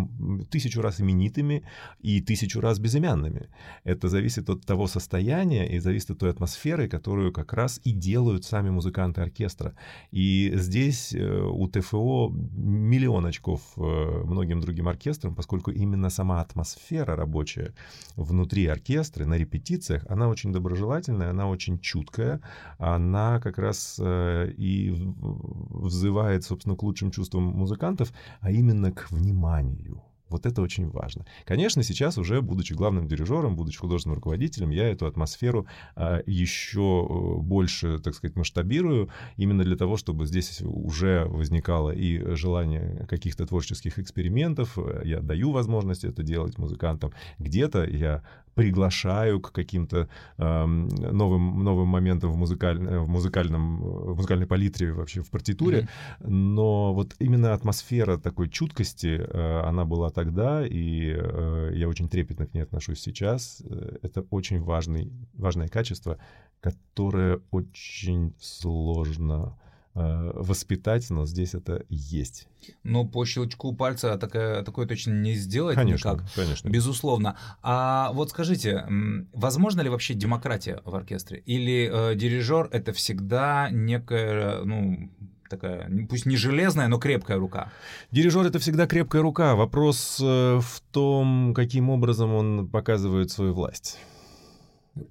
тысячу 0.50 0.82
раз 0.82 1.00
именитыми 1.00 1.62
и 1.98 2.20
тысячу 2.20 2.60
раз 2.60 2.78
безымянными. 2.78 3.48
Это 3.84 4.08
зависит 4.08 4.50
от 4.50 4.66
того 4.66 4.86
состояния 4.86 5.66
и 5.66 5.78
зависит 5.78 6.10
от 6.10 6.18
той 6.18 6.30
атмосферы, 6.30 6.88
которую 6.88 7.32
как 7.32 7.54
раз 7.54 7.80
и 7.84 7.92
делают 7.92 8.44
сами 8.44 8.68
музыканты 8.68 9.22
оркестра. 9.22 9.74
И 10.10 10.52
здесь 10.54 11.14
э, 11.14 11.40
у 11.40 11.68
ТФО 11.68 12.28
миллион 12.52 13.24
очков 13.24 13.62
э, 13.78 13.80
многим 13.80 14.60
другим 14.60 14.88
оркестрам, 14.88 15.34
поскольку 15.34 15.70
именно 15.70 16.10
сама 16.10 16.42
атмосфера 16.42 17.16
рабочая 17.16 17.72
внутри 18.16 18.66
оркестра, 18.66 19.24
на 19.24 19.38
репетициях, 19.38 20.04
она 20.10 20.28
очень 20.28 20.52
доброжелательная, 20.52 21.30
она 21.30 21.48
очень 21.48 21.62
чуткая, 21.81 22.40
она 22.78 23.40
как 23.40 23.59
раз 23.59 23.97
э, 23.99 24.52
и 24.57 24.92
взывает, 24.92 26.45
собственно, 26.45 26.76
к 26.76 26.83
лучшим 26.83 27.11
чувствам 27.11 27.45
музыкантов, 27.45 28.12
а 28.40 28.50
именно 28.50 28.92
к 28.92 29.11
вниманию. 29.11 30.02
Вот 30.33 30.47
это 30.47 30.62
очень 30.62 30.88
важно. 30.88 31.26
Конечно, 31.45 31.83
сейчас 31.83 32.16
уже, 32.16 32.40
будучи 32.40 32.73
главным 32.73 33.07
дирижером, 33.07 33.54
будучи 33.54 33.78
художественным 33.78 34.16
руководителем, 34.16 34.71
я 34.71 34.88
эту 34.88 35.07
атмосферу 35.07 35.66
а, 35.95 36.23
еще 36.26 37.07
э, 37.09 37.40
больше, 37.40 37.99
так 37.99 38.14
сказать, 38.14 38.35
масштабирую, 38.35 39.11
именно 39.37 39.62
для 39.62 39.76
того, 39.76 39.99
чтобы 39.99 40.26
здесь 40.26 40.62
уже 40.62 41.26
возникало 41.26 41.90
и 41.90 42.35
желание 42.35 43.07
каких-то 43.09 43.47
творческих 43.47 43.99
экспериментов. 43.99 44.78
Я 45.04 45.21
даю 45.21 45.52
возможность 45.52 46.04
это 46.04 46.23
делать 46.23 46.57
музыкантам. 46.57 47.12
Где-то 47.38 47.85
я 47.85 48.23
приглашаю 48.54 49.40
к 49.40 49.52
каким-то 49.52 50.09
э, 50.38 50.64
новым, 50.64 51.64
новым 51.64 51.88
моментам 51.88 52.32
в, 52.32 52.37
музыкаль, 52.37 52.78
в, 52.78 53.09
музыкальном, 53.09 53.80
в 53.82 54.16
музыкальной 54.16 54.47
палитре, 54.47 54.92
вообще 54.92 55.23
в 55.23 55.30
партитуре. 55.30 55.88
Mm-hmm. 56.21 56.28
Но 56.28 56.94
вот 56.94 57.14
именно 57.18 57.54
атмосфера 57.54 58.18
такой 58.18 58.49
чуткости, 58.49 59.21
э, 59.21 59.61
она 59.64 59.85
была 59.85 60.11
тогда, 60.11 60.66
и 60.66 61.14
э, 61.16 61.73
я 61.75 61.88
очень 61.88 62.09
трепетно 62.09 62.47
к 62.47 62.54
ней 62.54 62.62
отношусь 62.62 63.00
сейчас. 63.00 63.62
Э, 63.64 63.99
это 64.02 64.26
очень 64.30 64.61
важный, 64.61 65.12
важное 65.35 65.68
качество, 65.68 66.18
которое 66.61 67.40
очень 67.50 68.35
сложно 68.40 69.56
воспитать, 69.94 71.11
но 71.11 71.26
здесь 71.26 71.54
это 71.54 71.84
есть. 71.88 72.49
Ну, 72.82 73.06
по 73.06 73.25
щелчку 73.25 73.75
пальца 73.75 74.16
такое, 74.16 74.62
такое 74.62 74.87
точно 74.87 75.12
не 75.12 75.34
сделать 75.34 75.76
конечно, 75.76 76.11
никак. 76.12 76.25
Конечно, 76.34 76.68
Безусловно. 76.68 77.37
А 77.62 78.11
вот 78.12 78.30
скажите, 78.30 78.87
возможно 79.32 79.80
ли 79.82 79.90
вообще 79.90 80.14
демократия 80.14 80.80
в 80.84 80.94
оркестре? 80.94 81.42
Или 81.44 81.90
э, 81.92 82.14
дирижер 82.14 82.68
это 82.72 82.92
всегда 82.92 83.68
некая, 83.70 84.64
ну, 84.64 85.11
такая, 85.52 85.90
пусть 86.08 86.26
не 86.26 86.37
железная, 86.37 86.88
но 86.88 86.99
крепкая 86.99 87.38
рука. 87.38 87.70
Дирижер 88.11 88.46
это 88.46 88.58
всегда 88.58 88.87
крепкая 88.87 89.22
рука. 89.22 89.54
Вопрос 89.54 90.18
э, 90.22 90.61
в 90.61 90.80
том, 90.90 91.52
каким 91.54 91.90
образом 91.90 92.32
он 92.32 92.68
показывает 92.68 93.30
свою 93.30 93.52
власть. 93.52 93.99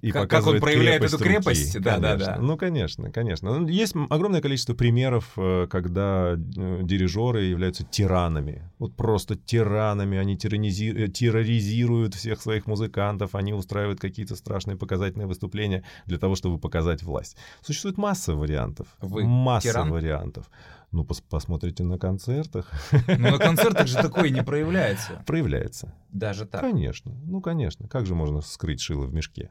И 0.00 0.12
как, 0.12 0.30
как 0.30 0.46
он 0.46 0.60
проявляет 0.60 1.00
крепость 1.00 1.14
эту 1.14 1.24
крепость, 1.24 1.74
руки. 1.74 1.84
да, 1.84 1.98
да, 1.98 2.16
да. 2.16 2.36
Ну, 2.38 2.56
конечно, 2.56 3.10
конечно. 3.10 3.58
Ну, 3.58 3.66
есть 3.66 3.94
огромное 4.10 4.40
количество 4.40 4.74
примеров, 4.74 5.32
э, 5.36 5.66
когда 5.68 6.34
э, 6.34 6.80
дирижеры 6.82 7.44
являются 7.44 7.82
тиранами. 7.84 8.70
Вот 8.78 8.94
просто 8.94 9.34
тиранами. 9.34 10.18
Они. 10.18 10.34
Э, 10.34 11.08
терроризируют 11.08 12.14
всех 12.14 12.40
своих 12.40 12.66
музыкантов, 12.66 13.34
они 13.34 13.54
устраивают 13.54 13.98
какие-то 13.98 14.36
страшные 14.36 14.76
показательные 14.76 15.26
выступления 15.26 15.82
для 16.06 16.18
того, 16.18 16.36
чтобы 16.36 16.58
показать 16.58 17.02
власть. 17.02 17.36
Существует 17.60 17.98
масса 17.98 18.36
вариантов. 18.36 18.86
Вы 19.00 19.24
масса 19.24 19.68
тиран? 19.68 19.90
вариантов. 19.90 20.48
Ну, 20.92 21.04
пос 21.04 21.22
посмотрите 21.22 21.82
на 21.82 21.98
концертах. 21.98 22.70
Ну, 23.08 23.30
на 23.30 23.38
концертах 23.38 23.88
же 23.88 23.96
такое 23.96 24.30
не 24.30 24.42
проявляется. 24.44 25.24
Проявляется. 25.26 25.92
Даже 26.12 26.46
так? 26.46 26.60
Конечно. 26.60 27.12
Ну, 27.24 27.40
конечно. 27.40 27.88
Как 27.88 28.06
же 28.06 28.14
можно 28.14 28.42
скрыть 28.42 28.80
шило 28.80 29.06
в 29.06 29.14
мешке? 29.14 29.50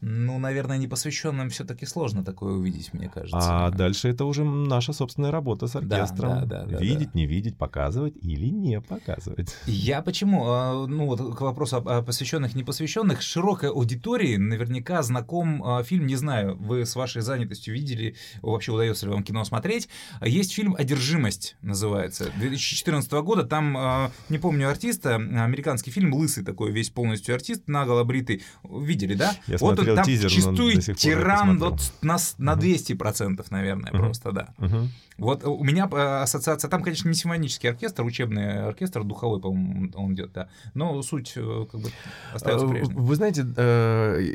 Ну, 0.00 0.38
наверное, 0.38 0.76
непосвященным 0.76 1.48
все-таки 1.48 1.86
сложно 1.86 2.24
такое 2.24 2.52
увидеть, 2.52 2.92
мне 2.92 3.08
кажется. 3.08 3.38
А 3.40 3.70
дальше 3.70 4.08
это 4.08 4.26
уже 4.26 4.44
наша 4.44 4.92
собственная 4.92 5.30
работа 5.30 5.66
с 5.66 5.76
оркестром. 5.76 6.40
Да, 6.40 6.44
да, 6.44 6.64
да, 6.66 6.78
видеть, 6.78 7.12
да. 7.12 7.18
не 7.18 7.26
видеть, 7.26 7.56
показывать 7.56 8.14
или 8.20 8.48
не 8.48 8.80
показывать. 8.80 9.56
Я 9.66 10.02
почему? 10.02 10.44
А, 10.46 10.86
ну, 10.86 11.06
вот 11.06 11.36
к 11.36 11.40
вопросу 11.40 11.76
о 11.78 12.02
посвященных, 12.02 12.54
непосвященных. 12.54 13.22
Широкой 13.22 13.70
аудитории 13.70 14.36
наверняка 14.36 15.02
знаком 15.02 15.62
а, 15.64 15.82
фильм, 15.82 16.06
не 16.06 16.16
знаю, 16.16 16.56
вы 16.56 16.84
с 16.84 16.96
вашей 16.96 17.22
занятостью 17.22 17.72
видели, 17.72 18.14
вообще 18.42 18.72
удается 18.72 19.06
ли 19.06 19.12
вам 19.12 19.22
кино 19.22 19.42
смотреть. 19.44 19.88
Есть 20.22 20.52
фильм 20.52 20.74
«Одержимость» 20.76 21.56
называется, 21.62 22.30
2014 22.38 23.10
года. 23.12 23.44
Там, 23.44 23.76
а, 23.76 24.10
не 24.28 24.38
помню 24.38 24.68
артиста, 24.68 25.14
американский 25.14 25.90
фильм, 25.90 26.12
лысый 26.12 26.44
такой, 26.44 26.72
весь 26.72 26.90
полностью 26.90 27.34
артист, 27.34 27.62
наголо 27.68 28.04
бритый. 28.04 28.42
Видели, 28.64 29.14
да? 29.14 29.34
Я 29.46 29.56
вот 29.58 29.76
смотрел 29.76 29.93
там 29.96 30.04
тизер, 30.04 30.30
чистую 30.30 30.80
тиран 30.80 31.58
вот 31.58 31.92
на, 32.02 32.16
на 32.38 32.54
200%, 32.54 33.44
наверное, 33.50 33.92
uh-huh. 33.92 33.98
просто, 33.98 34.32
да. 34.32 34.48
Uh-huh. 34.58 34.88
Вот 35.16 35.44
у 35.44 35.62
меня 35.62 35.88
э, 35.90 36.22
ассоциация, 36.22 36.68
там, 36.68 36.82
конечно, 36.82 37.08
не 37.08 37.14
симфонический 37.14 37.70
оркестр, 37.70 38.02
учебный 38.02 38.66
оркестр, 38.66 39.04
духовой, 39.04 39.40
по-моему, 39.40 39.90
он 39.94 40.14
идет, 40.14 40.32
да. 40.32 40.48
Но 40.74 41.00
суть 41.02 41.34
э, 41.36 41.66
как 41.70 41.80
бы 41.80 41.90
остается 42.32 42.66
э, 42.66 42.70
прежней. 42.70 42.94
Вы 42.94 43.14
знаете, 43.14 43.42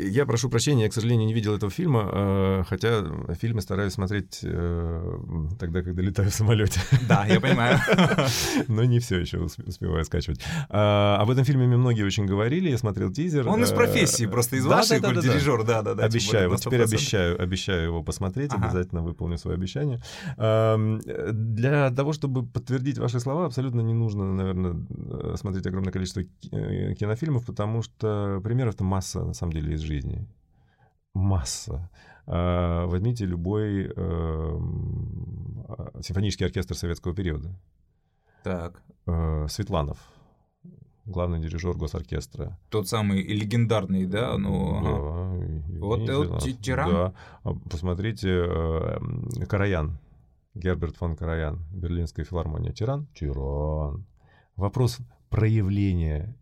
я 0.10 0.26
прошу 0.26 0.50
прощения, 0.50 0.84
я, 0.84 0.90
к 0.90 0.94
сожалению, 0.94 1.28
не 1.28 1.34
видел 1.34 1.56
этого 1.56 1.72
фильма, 1.72 2.64
хотя 2.68 3.04
фильмы 3.40 3.62
стараюсь 3.62 3.94
смотреть 3.94 4.40
тогда, 4.40 5.82
когда 5.82 6.02
летаю 6.02 6.30
в 6.30 6.34
самолете. 6.34 6.80
Да, 7.08 7.26
я 7.26 7.42
понимаю. 7.42 7.80
Но 8.68 8.84
не 8.86 9.00
все 9.00 9.20
еще 9.20 9.40
успеваю 9.40 10.06
скачивать. 10.06 10.40
Об 10.70 11.30
этом 11.30 11.44
фильме 11.44 11.68
мне 11.68 11.78
многие 11.78 12.04
очень 12.04 12.26
говорили, 12.26 12.70
я 12.70 12.78
смотрел 12.78 13.12
тизер. 13.12 13.48
Он 13.48 13.64
из 13.64 13.72
профессии, 13.72 14.26
просто 14.26 14.56
из 14.56 14.66
вашей, 14.66 15.00
да, 15.02 15.12
дирижер, 15.40 15.64
да, 15.64 15.82
да, 15.82 15.96
да. 15.96 16.04
Обещаю, 16.06 16.50
вот 16.50 16.60
теперь 16.60 16.84
обещаю, 16.84 17.42
обещаю 17.42 17.84
его 17.84 18.04
посмотреть, 18.04 18.54
обязательно 18.54 19.02
выполню 19.02 19.38
свое 19.38 19.56
обещание. 19.56 20.02
Для 20.38 21.92
того, 21.92 22.14
чтобы 22.14 22.46
подтвердить 22.46 22.98
ваши 22.98 23.20
слова, 23.20 23.46
абсолютно 23.46 23.82
не 23.82 23.94
нужно, 23.94 24.34
наверное, 24.34 24.76
э, 24.90 25.36
смотреть 25.38 25.66
огромное 25.68 25.92
количество 25.92 26.22
э, 26.22 26.94
кинофильмов, 26.94 27.46
потому 27.46 27.82
что 27.82 28.42
примеров-то 28.44 28.84
масса, 28.84 29.24
на 29.24 29.34
самом 29.34 29.54
деле, 29.54 29.74
из 29.74 29.82
жизни. 29.82 30.28
Масса. 31.14 31.90
А, 32.32 32.86
возьмите 32.86 33.26
любой 33.26 33.88
эм, 33.88 35.66
а, 35.68 36.02
симфонический 36.02 36.46
оркестр 36.46 36.76
советского 36.76 37.16
периода. 37.16 37.50
Так. 38.44 38.84
Э, 39.08 39.48
Светланов 39.50 39.98
главный 41.10 41.40
дирижер 41.40 41.76
госоркестра. 41.76 42.58
Тот 42.70 42.88
самый 42.88 43.24
легендарный, 43.24 44.06
да? 44.06 44.38
Ну, 44.38 44.82
да. 44.84 45.80
Вот 45.80 46.42
тиран? 46.62 46.90
Да. 46.92 47.14
А, 47.44 47.54
посмотрите, 47.70 48.46
Караян. 49.48 49.98
Герберт 50.56 50.98
фон 50.98 51.16
Караян, 51.16 51.60
Берлинская 51.72 52.26
филармония. 52.26 52.72
Тиран? 52.72 53.08
Тиран. 53.14 54.06
Вопрос 54.56 55.00
проявления 55.30 56.36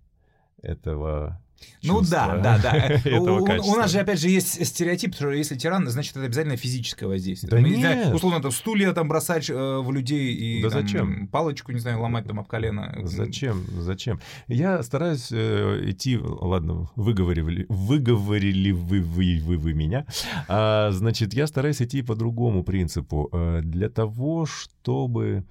этого 0.61 1.41
ну 1.83 2.01
да, 2.01 2.37
да, 2.37 2.57
да. 2.57 3.01
у, 3.19 3.43
у 3.43 3.75
нас 3.75 3.91
же, 3.91 3.99
опять 3.99 4.19
же, 4.19 4.29
есть 4.29 4.65
стереотип, 4.65 5.15
что 5.15 5.31
если 5.31 5.55
тиран, 5.55 5.87
значит, 5.87 6.15
это 6.15 6.25
обязательно 6.25 6.57
физическое 6.57 7.07
воздействие. 7.07 7.49
Да 7.49 7.57
там, 7.57 7.65
нет. 7.65 7.79
Знаю, 7.79 8.15
условно, 8.15 8.41
там 8.41 8.51
стулья 8.51 8.93
там 8.93 9.07
бросать 9.07 9.49
э, 9.49 9.53
в 9.53 9.91
людей 9.91 10.33
и 10.33 10.61
да 10.61 10.69
там, 10.69 10.81
зачем? 10.81 11.27
палочку, 11.27 11.71
не 11.71 11.79
знаю, 11.79 12.01
ломать 12.01 12.25
там 12.27 12.39
об 12.39 12.47
колено. 12.47 12.95
Зачем? 13.03 13.63
Зачем? 13.79 14.19
Я 14.47 14.83
стараюсь 14.83 15.29
э, 15.31 15.83
идти, 15.85 16.17
ладно, 16.17 16.89
выговорили, 16.95 17.65
выговорили 17.69 18.71
вы, 18.71 19.01
вы, 19.01 19.41
вы, 19.43 19.57
вы 19.57 19.73
меня. 19.73 20.05
А, 20.47 20.91
значит, 20.91 21.33
я 21.33 21.47
стараюсь 21.47 21.81
идти 21.81 22.01
по 22.01 22.15
другому 22.15 22.63
принципу. 22.63 23.29
Э, 23.31 23.61
для 23.63 23.89
того, 23.89 24.45
чтобы 24.45 25.45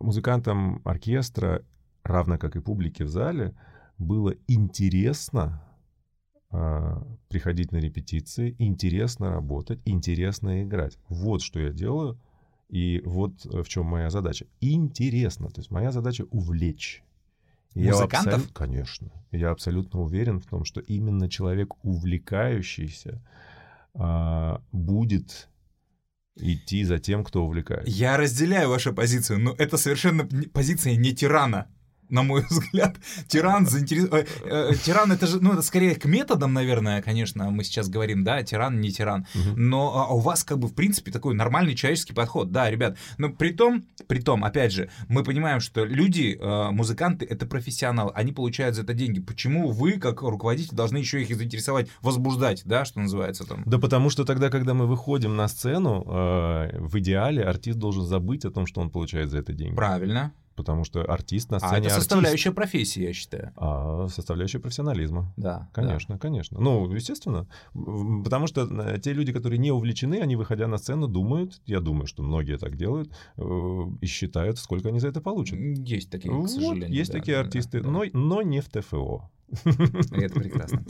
музыкантам 0.00 0.80
оркестра, 0.84 1.62
равно 2.04 2.38
как 2.38 2.56
и 2.56 2.60
публике 2.60 3.04
в 3.04 3.08
зале, 3.08 3.54
было 4.00 4.34
интересно 4.48 5.62
э, 6.50 6.96
приходить 7.28 7.70
на 7.70 7.76
репетиции, 7.76 8.56
интересно 8.58 9.30
работать, 9.30 9.80
интересно 9.84 10.64
играть. 10.64 10.98
Вот 11.08 11.42
что 11.42 11.60
я 11.60 11.70
делаю, 11.70 12.18
и 12.68 13.02
вот 13.04 13.44
в 13.44 13.68
чем 13.68 13.86
моя 13.86 14.10
задача. 14.10 14.46
Интересно, 14.60 15.48
то 15.50 15.60
есть 15.60 15.70
моя 15.70 15.92
задача 15.92 16.24
увлечь. 16.30 17.04
Музыкантов? 17.74 18.10
Я 18.10 18.20
абсолютно, 18.20 18.54
конечно. 18.54 19.12
Я 19.30 19.50
абсолютно 19.50 20.00
уверен 20.00 20.40
в 20.40 20.46
том, 20.46 20.64
что 20.64 20.80
именно 20.80 21.28
человек, 21.28 21.74
увлекающийся, 21.84 23.22
э, 23.94 24.58
будет 24.72 25.48
идти 26.36 26.84
за 26.84 26.98
тем, 26.98 27.22
кто 27.22 27.44
увлекается. 27.44 27.90
Я 27.90 28.16
разделяю 28.16 28.70
вашу 28.70 28.94
позицию, 28.94 29.40
но 29.40 29.54
это 29.58 29.76
совершенно 29.76 30.26
позиция 30.52 30.96
не 30.96 31.12
тирана 31.12 31.68
на 32.10 32.22
мой 32.22 32.44
взгляд. 32.50 32.96
Тиран 33.28 33.66
заинтересован... 33.66 34.20
Э, 34.44 34.70
э, 34.70 34.74
тиран 34.74 35.12
это 35.12 35.26
же, 35.26 35.40
ну, 35.40 35.52
это 35.52 35.62
скорее 35.62 35.94
к 35.94 36.04
методам, 36.04 36.52
наверное, 36.52 37.02
конечно, 37.02 37.50
мы 37.50 37.64
сейчас 37.64 37.88
говорим, 37.88 38.24
да, 38.24 38.42
тиран, 38.42 38.80
не 38.80 38.90
тиран. 38.90 39.26
Но 39.56 39.96
а, 39.96 40.06
а 40.10 40.14
у 40.14 40.18
вас 40.18 40.44
как 40.44 40.58
бы, 40.58 40.68
в 40.68 40.74
принципе, 40.74 41.10
такой 41.10 41.34
нормальный 41.34 41.74
человеческий 41.74 42.12
подход, 42.12 42.50
да, 42.52 42.70
ребят. 42.70 42.96
Но 43.18 43.30
при 43.30 43.52
том, 43.52 43.84
при 44.06 44.20
том, 44.20 44.44
опять 44.44 44.72
же, 44.72 44.90
мы 45.08 45.22
понимаем, 45.22 45.60
что 45.60 45.84
люди, 45.84 46.38
э, 46.40 46.70
музыканты, 46.70 47.24
это 47.24 47.46
профессионалы, 47.46 48.12
они 48.14 48.32
получают 48.32 48.76
за 48.76 48.82
это 48.82 48.94
деньги. 48.94 49.20
Почему 49.20 49.70
вы, 49.70 49.92
как 49.98 50.22
руководитель, 50.22 50.74
должны 50.74 50.98
еще 50.98 51.22
их 51.22 51.36
заинтересовать, 51.36 51.88
возбуждать, 52.02 52.62
да, 52.64 52.84
что 52.84 53.00
называется 53.00 53.44
там? 53.46 53.62
Да 53.66 53.78
потому 53.78 54.10
что 54.10 54.24
тогда, 54.24 54.50
когда 54.50 54.74
мы 54.74 54.86
выходим 54.86 55.36
на 55.36 55.48
сцену, 55.48 56.04
в 56.04 56.98
идеале 56.98 57.42
артист 57.42 57.78
должен 57.78 58.04
забыть 58.04 58.44
о 58.44 58.50
том, 58.50 58.66
что 58.66 58.80
он 58.80 58.90
получает 58.90 59.30
за 59.30 59.38
это 59.38 59.52
деньги. 59.52 59.74
Правильно. 59.74 60.32
Потому 60.60 60.84
что 60.84 61.02
артист 61.02 61.50
на 61.50 61.58
сцене 61.58 61.72
А 61.72 61.78
это 61.78 61.86
артист. 61.86 61.96
составляющая 62.00 62.52
профессии, 62.52 63.02
я 63.02 63.12
считаю. 63.12 63.52
А, 63.56 64.06
составляющая 64.08 64.58
профессионализма. 64.58 65.32
Да. 65.36 65.68
Конечно, 65.72 66.18
конечно. 66.18 66.60
Ну, 66.60 66.90
естественно. 66.92 67.46
Потому 68.24 68.46
что 68.46 68.62
э, 68.70 68.98
те 69.00 69.12
люди, 69.12 69.32
которые 69.32 69.58
не 69.58 69.72
увлечены, 69.72 70.20
они, 70.20 70.36
выходя 70.36 70.66
на 70.66 70.78
сцену, 70.78 71.08
думают, 71.08 71.60
я 71.66 71.80
думаю, 71.80 72.06
что 72.06 72.22
многие 72.22 72.58
так 72.58 72.76
делают, 72.76 73.10
э, 73.36 73.42
и 74.00 74.06
считают, 74.06 74.58
сколько 74.58 74.88
они 74.88 75.00
за 75.00 75.08
это 75.08 75.20
получат. 75.20 75.58
Да. 75.58 75.82
Есть 75.82 76.10
такие, 76.10 76.30
к 76.32 76.36
Вот, 76.36 76.50
сожалению. 76.50 76.90
есть 76.92 77.10
да, 77.12 77.18
такие 77.18 77.36
да, 77.36 77.40
артисты, 77.40 77.80
да. 77.80 77.90
Но, 77.90 78.04
но 78.12 78.42
не 78.42 78.60
в 78.60 78.68
ТФО. 78.68 79.30
Это 80.12 80.34
прекрасно. 80.34 80.84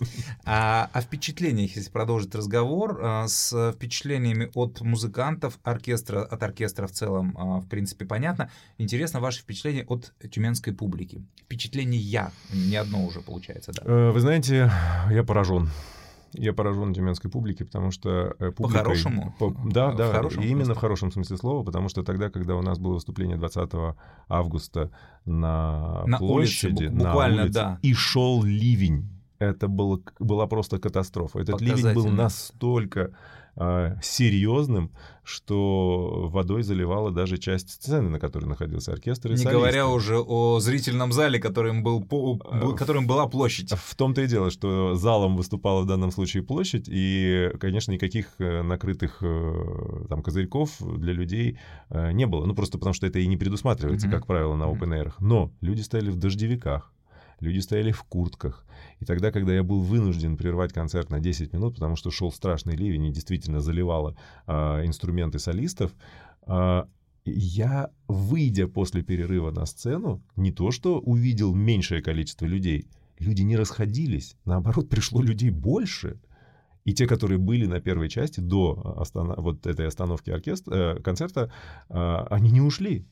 А, 0.44 0.90
о 0.92 1.00
впечатлениях, 1.00 1.76
если 1.76 1.90
продолжить 1.90 2.34
разговор, 2.34 3.00
а, 3.02 3.28
с 3.28 3.72
впечатлениями 3.72 4.50
от 4.54 4.80
музыкантов, 4.80 5.58
оркестра, 5.62 6.22
от 6.22 6.42
оркестра 6.42 6.86
в 6.86 6.92
целом, 6.92 7.34
а, 7.38 7.60
в 7.60 7.68
принципе, 7.68 8.04
понятно. 8.04 8.50
Интересно 8.78 9.20
ваше 9.20 9.40
впечатление 9.40 9.84
от 9.86 10.12
тюменской 10.30 10.72
публики. 10.72 11.22
Впечатление 11.44 12.00
я, 12.00 12.32
не 12.52 12.76
одно 12.76 13.04
уже 13.04 13.20
получается, 13.20 13.72
да. 13.72 13.82
Э, 13.84 14.10
Вы 14.10 14.20
знаете, 14.20 14.70
я 15.10 15.24
поражен. 15.24 15.68
Я 16.32 16.52
поражен 16.52 16.94
тюменской 16.94 17.30
публике, 17.30 17.64
потому 17.64 17.90
что 17.90 18.34
э, 18.38 18.50
публикой- 18.52 18.62
По-хорошему? 18.82 19.34
по- 19.38 19.54
да, 19.64 19.90
В 19.90 19.96
да, 19.96 20.12
хорошем 20.12 20.42
и 20.42 20.46
именно 20.46 20.64
смысле? 20.66 20.74
в 20.74 20.78
хорошем 20.78 21.12
смысле 21.12 21.36
слова, 21.36 21.64
потому 21.64 21.88
что 21.88 22.02
тогда, 22.02 22.30
когда 22.30 22.54
у 22.56 22.62
нас 22.62 22.78
было 22.78 22.94
выступление 22.94 23.36
20 23.36 23.70
августа 24.28 24.90
на, 25.24 26.04
На 26.06 26.18
улице, 26.18 26.68
площади, 26.68 26.84
на 26.86 27.04
буквально, 27.04 27.42
улице, 27.42 27.54
да. 27.54 27.78
и 27.82 27.92
шел 27.94 28.42
ливень, 28.44 29.08
это 29.38 29.68
было, 29.68 30.00
была 30.18 30.46
просто 30.46 30.78
катастрофа. 30.78 31.40
Этот 31.40 31.60
ливень 31.60 31.94
был 31.94 32.06
настолько 32.08 33.10
серьезным, 34.02 34.90
что 35.22 36.28
водой 36.32 36.62
заливала 36.62 37.10
даже 37.10 37.38
часть 37.38 37.70
сцены, 37.70 38.08
на 38.10 38.18
которой 38.18 38.46
находился 38.46 38.92
оркестр 38.92 39.28
и 39.28 39.30
Не 39.32 39.36
солисты. 39.36 39.54
говоря 39.56 39.86
уже 39.86 40.18
о 40.18 40.58
зрительном 40.60 41.12
зале, 41.12 41.38
которым, 41.38 41.82
был, 41.82 42.04
А, 42.44 42.60
был- 42.60 42.74
которым 42.74 43.06
была 43.06 43.26
площадь. 43.28 43.70
В 43.72 43.94
том-то 43.94 44.22
и 44.22 44.26
дело, 44.26 44.50
что 44.50 44.94
залом 44.96 45.36
выступала 45.36 45.82
в 45.82 45.86
данном 45.86 46.10
случае 46.10 46.42
площадь, 46.42 46.86
и, 46.88 47.50
конечно, 47.60 47.92
никаких 47.92 48.26
э, 48.38 48.62
накрытых 48.62 49.18
э, 49.22 50.04
там 50.08 50.22
козырьков 50.22 50.70
для 50.80 51.12
людей 51.12 51.58
э, 51.90 52.12
не 52.12 52.26
было. 52.26 52.46
Ну, 52.46 52.54
просто 52.54 52.78
потому 52.78 52.94
что 52.94 53.06
это 53.06 53.18
и 53.20 53.26
не 53.26 53.36
предусматривается, 53.36 54.08
Мгм. 54.08 54.16
как 54.16 54.26
правило, 54.26 54.56
на 54.56 54.64
open. 54.64 55.12
Но 55.20 55.52
люди 55.60 55.82
стояли 55.82 56.10
в 56.10 56.16
дождевиках, 56.16 56.92
люди 57.40 57.58
стояли 57.58 57.92
в 57.92 58.02
куртках. 58.04 58.66
И 59.00 59.04
тогда, 59.04 59.32
когда 59.32 59.54
я 59.54 59.62
был 59.62 59.80
вынужден 59.80 60.36
прервать 60.36 60.72
концерт 60.72 61.10
на 61.10 61.20
10 61.20 61.52
минут, 61.52 61.74
потому 61.74 61.96
что 61.96 62.10
шел 62.10 62.30
страшный 62.30 62.76
ливень 62.76 63.06
и 63.06 63.12
действительно 63.12 63.60
заливало 63.60 64.16
а, 64.46 64.84
инструменты 64.84 65.38
солистов, 65.38 65.92
а, 66.42 66.88
я, 67.24 67.90
выйдя 68.08 68.66
после 68.66 69.02
перерыва 69.02 69.50
на 69.50 69.66
сцену, 69.66 70.22
не 70.36 70.52
то 70.52 70.70
что 70.70 70.98
увидел 70.98 71.54
меньшее 71.54 72.02
количество 72.02 72.46
людей, 72.46 72.88
люди 73.18 73.42
не 73.42 73.56
расходились, 73.56 74.36
наоборот, 74.44 74.88
пришло 74.88 75.22
людей 75.22 75.50
больше. 75.50 76.20
И 76.84 76.94
те, 76.94 77.06
которые 77.06 77.38
были 77.38 77.66
на 77.66 77.80
первой 77.80 78.08
части 78.08 78.40
до 78.40 78.96
остана- 78.96 79.40
вот 79.40 79.66
этой 79.66 79.86
остановки 79.86 80.30
оркестра, 80.30 80.74
э, 80.74 81.02
концерта, 81.02 81.52
а, 81.88 82.26
они 82.30 82.50
не 82.50 82.62
ушли. 82.62 83.06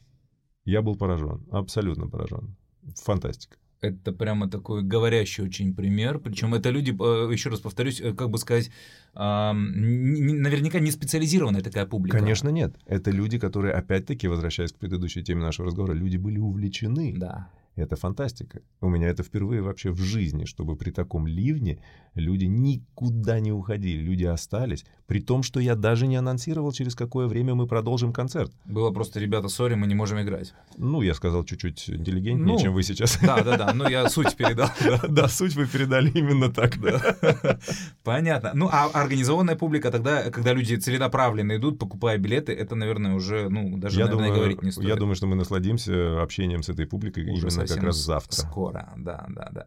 Я 0.64 0.82
был 0.82 0.96
поражен, 0.96 1.46
абсолютно 1.50 2.08
поражен. 2.08 2.56
Фантастика. 2.96 3.56
Это 3.80 4.12
прямо 4.12 4.50
такой 4.50 4.82
говорящий 4.82 5.44
очень 5.44 5.74
пример. 5.74 6.18
Причем 6.18 6.54
это 6.54 6.70
люди, 6.70 6.90
э, 6.90 7.32
еще 7.32 7.50
раз 7.50 7.60
повторюсь, 7.60 8.00
э, 8.00 8.12
как 8.12 8.30
бы 8.30 8.38
сказать, 8.38 8.70
наверняка 9.14 10.80
не 10.80 10.90
специализированная 10.90 11.60
такая 11.60 11.86
публика. 11.86 12.18
Конечно, 12.18 12.50
нет. 12.50 12.76
Это 12.86 13.10
люди, 13.10 13.38
которые, 13.38 13.74
опять-таки, 13.74 14.28
возвращаясь 14.28 14.72
к 14.72 14.76
предыдущей 14.76 15.22
теме 15.22 15.42
нашего 15.42 15.66
разговора, 15.66 15.92
люди 15.92 16.16
были 16.16 16.38
увлечены. 16.38 17.14
Да. 17.16 17.48
Это 17.78 17.94
фантастика. 17.94 18.60
У 18.80 18.88
меня 18.88 19.08
это 19.08 19.22
впервые 19.22 19.62
вообще 19.62 19.90
в 19.90 19.98
жизни, 19.98 20.46
чтобы 20.46 20.76
при 20.76 20.90
таком 20.90 21.28
ливне 21.28 21.78
люди 22.14 22.44
никуда 22.44 23.38
не 23.38 23.52
уходили, 23.52 24.02
люди 24.02 24.24
остались, 24.24 24.84
при 25.06 25.20
том, 25.20 25.42
что 25.42 25.60
я 25.60 25.76
даже 25.76 26.06
не 26.06 26.16
анонсировал, 26.16 26.72
через 26.72 26.94
какое 26.94 27.28
время 27.28 27.54
мы 27.54 27.66
продолжим 27.66 28.12
концерт. 28.12 28.52
Было 28.64 28.90
просто, 28.90 29.20
ребята, 29.20 29.48
сори, 29.48 29.74
мы 29.74 29.86
не 29.86 29.94
можем 29.94 30.20
играть. 30.20 30.54
Ну, 30.76 31.02
я 31.02 31.14
сказал 31.14 31.44
чуть-чуть 31.44 31.88
интеллигентнее, 31.88 32.54
Ну, 32.54 32.58
чем 32.58 32.74
вы 32.74 32.82
сейчас. 32.82 33.18
Да, 33.22 33.42
да, 33.42 33.56
да. 33.56 33.72
Ну, 33.72 33.88
я 33.88 34.08
суть 34.10 34.36
передал. 34.36 34.68
да. 35.08 35.28
Суть 35.28 35.54
вы 35.54 35.66
передали 35.66 36.10
именно 36.10 36.50
так, 36.50 36.80
да. 36.80 37.16
Понятно. 38.02 38.50
Ну, 38.54 38.68
а 38.70 38.86
организованная 38.92 39.56
публика 39.56 39.90
тогда, 39.90 40.30
когда 40.30 40.52
люди 40.52 40.74
целенаправленно 40.74 41.56
идут, 41.56 41.78
покупая 41.78 42.18
билеты, 42.18 42.52
это, 42.52 42.74
наверное, 42.74 43.14
уже, 43.14 43.48
ну, 43.48 43.78
даже, 43.78 44.00
наверное, 44.00 44.32
говорить 44.32 44.62
не 44.62 44.72
стоит. 44.72 44.88
я 44.88 44.96
думаю, 44.96 45.14
что 45.14 45.26
мы 45.26 45.36
насладимся 45.36 46.22
общением 46.22 46.62
с 46.62 46.68
этой 46.68 46.86
публикой 46.86 47.24
именно 47.24 47.67
как 47.74 47.84
раз 47.84 47.96
завтра. 47.96 48.36
Скоро, 48.36 48.92
да, 48.96 49.26
да, 49.28 49.48
да. 49.52 49.66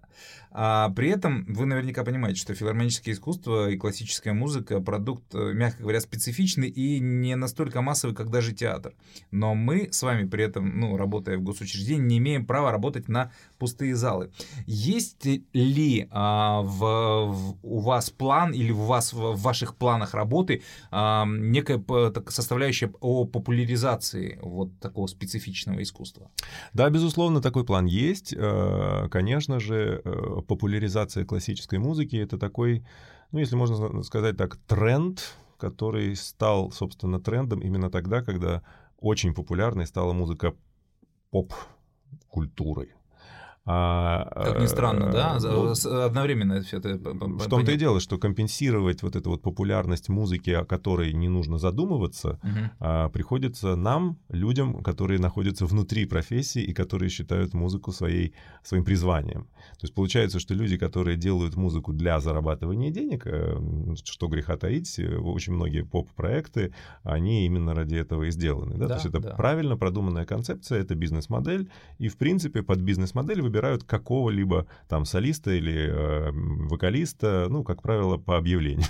А 0.53 0.89
при 0.89 1.09
этом 1.09 1.45
вы 1.47 1.65
наверняка 1.65 2.03
понимаете, 2.03 2.41
что 2.41 2.53
филармоническое 2.53 3.13
искусство 3.13 3.69
и 3.69 3.77
классическая 3.77 4.33
музыка 4.33 4.81
продукт, 4.81 5.33
э, 5.33 5.53
мягко 5.53 5.81
говоря, 5.83 6.01
специфичный 6.01 6.67
и 6.67 6.99
не 6.99 7.37
настолько 7.37 7.81
массовый, 7.81 8.13
как 8.13 8.29
даже 8.29 8.51
театр. 8.51 8.93
Но 9.31 9.55
мы 9.55 9.87
с 9.91 10.03
вами 10.03 10.27
при 10.27 10.43
этом, 10.43 10.77
ну, 10.77 10.97
работая 10.97 11.37
в 11.37 11.41
госучреждении, 11.41 12.05
не 12.05 12.17
имеем 12.17 12.45
права 12.45 12.71
работать 12.71 13.07
на 13.07 13.31
пустые 13.59 13.95
залы. 13.95 14.31
Есть 14.65 15.25
ли 15.53 16.07
а, 16.11 16.61
в, 16.61 17.27
в- 17.31 17.57
у 17.63 17.79
вас 17.79 18.09
план 18.09 18.51
или 18.51 18.71
у 18.71 18.83
вас 18.83 19.13
в, 19.13 19.33
в 19.33 19.41
ваших 19.41 19.77
планах 19.77 20.13
работы 20.13 20.63
а, 20.91 21.25
некая 21.25 21.79
так, 22.11 22.29
составляющая 22.29 22.91
о 22.99 23.25
популяризации 23.25 24.37
вот 24.41 24.77
такого 24.79 25.07
специфичного 25.07 25.81
искусства? 25.81 26.29
Да, 26.73 26.89
безусловно, 26.89 27.41
такой 27.41 27.63
план 27.63 27.85
есть. 27.91 28.33
Э, 28.33 29.07
Конечно 29.09 29.59
же, 29.59 30.01
э, 30.03 30.41
популяризация 30.47 31.25
классической 31.25 31.79
музыки— 31.79 32.15
это 32.17 32.37
такой, 32.37 32.85
ну, 33.31 33.39
если 33.39 33.55
можно 33.55 34.03
сказать 34.03 34.37
так, 34.37 34.57
тренд, 34.67 35.35
который 35.57 36.15
стал, 36.15 36.71
собственно, 36.71 37.19
трендом 37.19 37.59
именно 37.59 37.89
тогда, 37.89 38.23
когда 38.23 38.63
очень 38.97 39.33
популярной 39.33 39.85
стала 39.85 40.13
музыка 40.13 40.53
поп-культурой. 41.31 42.93
А, 43.63 44.25
Как 44.43 44.59
ни 44.59 44.65
странно, 44.65 45.11
да? 45.11 45.37
э, 45.37 45.39
ну, 45.41 46.03
Одновременно 46.03 46.61
все 46.61 46.77
это... 46.77 46.97
в 46.97 47.47
том-то 47.47 47.71
и 47.71 47.77
дело, 47.77 47.99
что 47.99 48.17
компенсировать 48.17 49.03
вот 49.03 49.15
эту 49.15 49.29
вот 49.29 49.43
популярность 49.43 50.09
музыки, 50.09 50.49
о 50.49 50.65
которой 50.65 51.13
не 51.13 51.29
нужно 51.29 51.59
задумываться, 51.59 52.39
а, 52.79 53.09
приходится 53.09 53.75
нам, 53.75 54.17
людям, 54.29 54.81
которые 54.81 55.19
находятся 55.19 55.67
внутри 55.67 56.05
профессии 56.05 56.63
и 56.63 56.73
которые 56.73 57.09
считают 57.09 57.53
музыку 57.53 57.91
своей, 57.91 58.33
своим 58.63 58.83
призванием. 58.83 59.43
То 59.43 59.83
есть 59.83 59.93
получается, 59.93 60.39
что 60.39 60.55
люди, 60.55 60.77
которые 60.77 61.15
делают 61.15 61.55
музыку 61.55 61.93
для 61.93 62.19
зарабатывания 62.19 62.89
денег, 62.89 63.27
э, 63.27 63.59
что 64.03 64.27
греха 64.27 64.57
таить, 64.57 64.97
э, 64.97 65.17
очень 65.17 65.53
многие 65.53 65.83
поп-проекты, 65.83 66.73
они 67.03 67.45
именно 67.45 67.75
ради 67.75 67.95
этого 67.95 68.23
и 68.23 68.31
сделаны. 68.31 68.77
Да? 68.77 68.87
Да, 68.87 68.87
То 68.87 68.93
есть 68.95 69.05
это 69.05 69.19
да. 69.19 69.35
правильно 69.35 69.77
продуманная 69.77 70.25
концепция, 70.25 70.79
это 70.79 70.95
бизнес-модель, 70.95 71.69
и 71.99 72.07
в 72.07 72.17
принципе 72.17 72.63
под 72.63 72.79
бизнес-модель 72.79 73.50
выбирают 73.51 73.83
какого-либо 73.83 74.65
там 74.87 75.05
солиста 75.05 75.51
или 75.51 75.73
э, 75.73 76.31
вокалиста, 76.69 77.47
ну, 77.49 77.63
как 77.63 77.81
правило, 77.81 78.17
по 78.17 78.37
объявлению. 78.37 78.85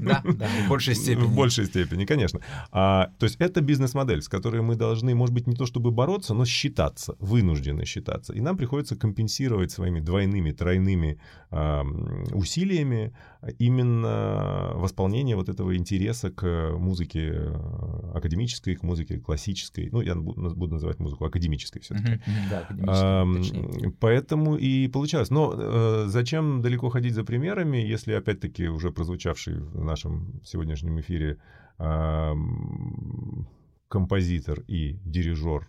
Да, 0.00 0.22
да, 0.38 0.46
в 0.64 0.68
большей 0.68 0.94
степени. 0.94 1.24
В 1.24 1.34
большей 1.36 1.66
степени, 1.66 2.06
конечно. 2.06 2.40
А, 2.72 3.10
то 3.18 3.26
есть 3.26 3.36
это 3.38 3.60
бизнес-модель, 3.60 4.22
с 4.22 4.28
которой 4.28 4.62
мы 4.62 4.74
должны, 4.76 5.14
может 5.14 5.34
быть, 5.34 5.46
не 5.46 5.54
то 5.54 5.66
чтобы 5.66 5.90
бороться, 5.90 6.34
но 6.34 6.44
считаться, 6.46 7.14
вынуждены 7.18 7.84
считаться. 7.84 8.32
И 8.32 8.40
нам 8.40 8.56
приходится 8.56 8.96
компенсировать 8.96 9.70
своими 9.70 10.00
двойными, 10.00 10.52
тройными 10.52 11.18
м, 11.50 12.24
усилиями 12.32 13.12
именно 13.58 14.72
восполнение 14.74 15.36
вот 15.36 15.48
этого 15.48 15.76
интереса 15.76 16.30
к 16.30 16.76
музыке 16.78 17.32
э, 17.34 18.12
академической, 18.14 18.74
к 18.74 18.82
музыке 18.82 19.18
классической. 19.18 19.88
Ну, 19.92 20.00
я 20.00 20.14
бу- 20.14 20.54
буду 20.54 20.74
называть 20.74 20.98
музыку 21.00 21.24
академической 21.26 21.80
все-таки. 21.80 22.20
Да, 22.50 22.62
точнее. 22.62 23.90
Поэтому 24.06 24.56
и 24.56 24.86
получалось. 24.86 25.30
Но 25.30 25.52
э, 25.52 26.04
зачем 26.06 26.62
далеко 26.62 26.90
ходить 26.90 27.14
за 27.14 27.24
примерами, 27.24 27.78
если 27.78 28.12
опять-таки 28.12 28.68
уже 28.68 28.92
прозвучавший 28.92 29.58
в 29.58 29.84
нашем 29.84 30.40
сегодняшнем 30.44 31.00
эфире 31.00 31.38
ам, 31.78 33.48
композитор 33.88 34.60
и 34.68 35.00
дирижер 35.04 35.68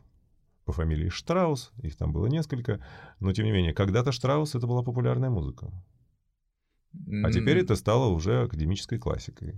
по 0.65 0.71
фамилии 0.71 1.10
Штраус, 1.10 1.71
их 1.82 1.95
там 1.95 2.13
было 2.13 2.28
несколько, 2.28 2.80
но 3.19 3.34
тем 3.34 3.45
не 3.45 3.52
менее, 3.52 3.73
когда-то 3.73 4.12
Штраус 4.12 4.54
это 4.54 4.67
была 4.67 4.84
популярная 4.84 5.32
музыка, 5.32 5.71
а 7.23 7.32
теперь 7.32 7.58
это 7.58 7.76
стало 7.76 8.13
уже 8.13 8.43
академической 8.43 9.00
классикой. 9.00 9.56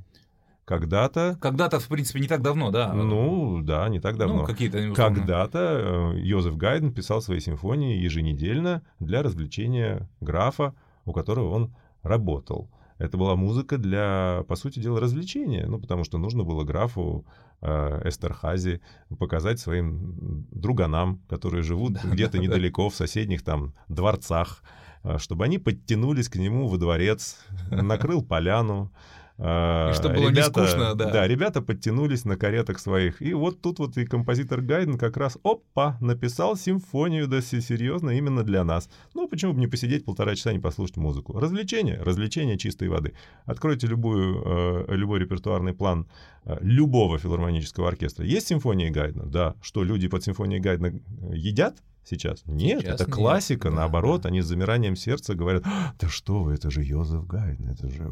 Когда-то, 0.70 1.36
Когда-то, 1.42 1.80
в 1.80 1.88
принципе, 1.88 2.20
не 2.20 2.28
так 2.28 2.44
давно, 2.44 2.70
да? 2.70 2.94
ну 2.94 3.60
да, 3.64 3.90
не 3.90 4.00
так 4.00 4.18
давно. 4.18 4.42
Ну, 4.42 4.46
какие-то... 4.46 4.94
Когда-то 4.94 6.14
э, 6.14 6.20
Йозеф 6.20 6.58
Гайден 6.58 6.94
писал 6.94 7.24
свои 7.24 7.40
симфонии 7.40 7.98
еженедельно 7.98 8.84
для 9.00 9.24
развлечения 9.24 10.08
графа, 10.22 10.76
у 11.06 11.12
которого 11.12 11.56
он 11.56 11.74
работал. 12.04 12.70
Это 13.00 13.18
была 13.18 13.36
музыка 13.36 13.80
для, 13.80 14.44
по 14.48 14.56
сути 14.56 14.78
дела, 14.78 15.00
развлечения. 15.00 15.66
Ну, 15.66 15.80
потому 15.80 16.04
что 16.04 16.20
нужно 16.20 16.44
было 16.44 16.64
графу 16.64 17.26
э, 17.62 18.08
Эстерхази 18.08 18.80
показать 19.18 19.60
своим 19.60 20.46
друганам, 20.52 21.20
которые 21.28 21.64
живут 21.64 21.94
да, 21.94 22.02
где-то 22.04 22.38
да, 22.38 22.44
недалеко, 22.44 22.84
да. 22.84 22.90
в 22.90 22.96
соседних 22.96 23.42
там 23.42 23.74
дворцах, 23.88 24.62
э, 25.04 25.18
чтобы 25.18 25.46
они 25.46 25.58
подтянулись 25.58 26.30
к 26.30 26.36
нему 26.36 26.68
во 26.68 26.78
дворец, 26.78 27.44
накрыл 27.72 28.22
поляну, 28.22 28.92
и 29.40 29.94
чтобы 29.94 30.16
было 30.16 30.30
ребята, 30.30 30.60
не 30.62 30.68
скучно, 30.68 30.96
да. 30.96 31.12
Да, 31.12 31.28
ребята 31.28 31.62
подтянулись 31.62 32.26
на 32.26 32.36
каретах 32.36 32.78
своих. 32.80 33.22
И 33.22 33.34
вот 33.34 33.62
тут 33.62 33.80
вот 33.80 33.98
и 33.98 34.06
композитор 34.06 34.60
Гайден 34.60 34.98
как 34.98 35.16
раз, 35.16 35.38
опа, 35.44 35.98
написал 36.02 36.58
симфонию, 36.58 37.28
да 37.28 37.42
серьезно, 37.42 38.10
именно 38.10 38.44
для 38.44 38.66
нас. 38.66 38.90
Ну, 39.14 39.30
почему 39.30 39.54
бы 39.54 39.60
не 39.62 39.68
посидеть 39.68 40.04
полтора 40.04 40.36
часа, 40.36 40.52
не 40.52 40.60
послушать 40.60 40.98
музыку? 40.98 41.40
Развлечение, 41.40 42.02
развлечение 42.02 42.58
чистой 42.58 42.90
воды. 42.90 43.14
Откройте 43.46 43.88
любую, 43.88 44.44
э, 44.90 44.96
любой 44.96 45.20
репертуарный 45.20 45.74
план 45.74 46.08
э, 46.44 46.58
любого 46.60 47.18
филармонического 47.18 47.88
оркестра. 47.88 48.26
Есть 48.26 48.48
симфония 48.48 48.92
Гайдена? 48.92 49.26
Да. 49.26 49.56
Что, 49.62 49.84
люди 49.84 50.10
под 50.10 50.22
симфонией 50.22 50.60
Гайдена 50.60 51.00
едят? 51.32 51.78
Сейчас. 52.10 52.42
Нет, 52.48 52.82
Сейчас 52.82 52.96
это 52.96 53.06
нет. 53.06 53.14
классика, 53.14 53.70
да, 53.70 53.76
наоборот, 53.76 54.22
да. 54.22 54.30
они 54.30 54.42
с 54.42 54.46
замиранием 54.46 54.96
сердца 54.96 55.36
говорят, 55.36 55.64
да 56.00 56.08
что 56.08 56.42
вы, 56.42 56.54
это 56.54 56.72
же 56.72 56.84
Йозеф 56.84 57.28
Гайден, 57.28 57.70
это 57.70 57.88
же, 57.88 58.10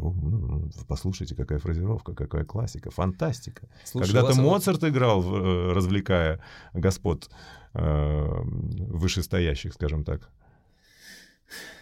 послушайте, 0.87 1.33
какая 1.35 1.57
фразировка, 1.57 2.13
какая 2.13 2.45
классика, 2.45 2.91
фантастика. 2.91 3.67
Когда-то 3.93 4.39
Моцарт 4.39 4.81
вот... 4.81 4.89
играл, 4.89 5.23
э, 5.23 5.73
развлекая 5.73 6.39
господ 6.73 7.29
э, 7.73 8.41
вышестоящих, 8.43 9.73
скажем 9.73 10.03
так 10.03 10.29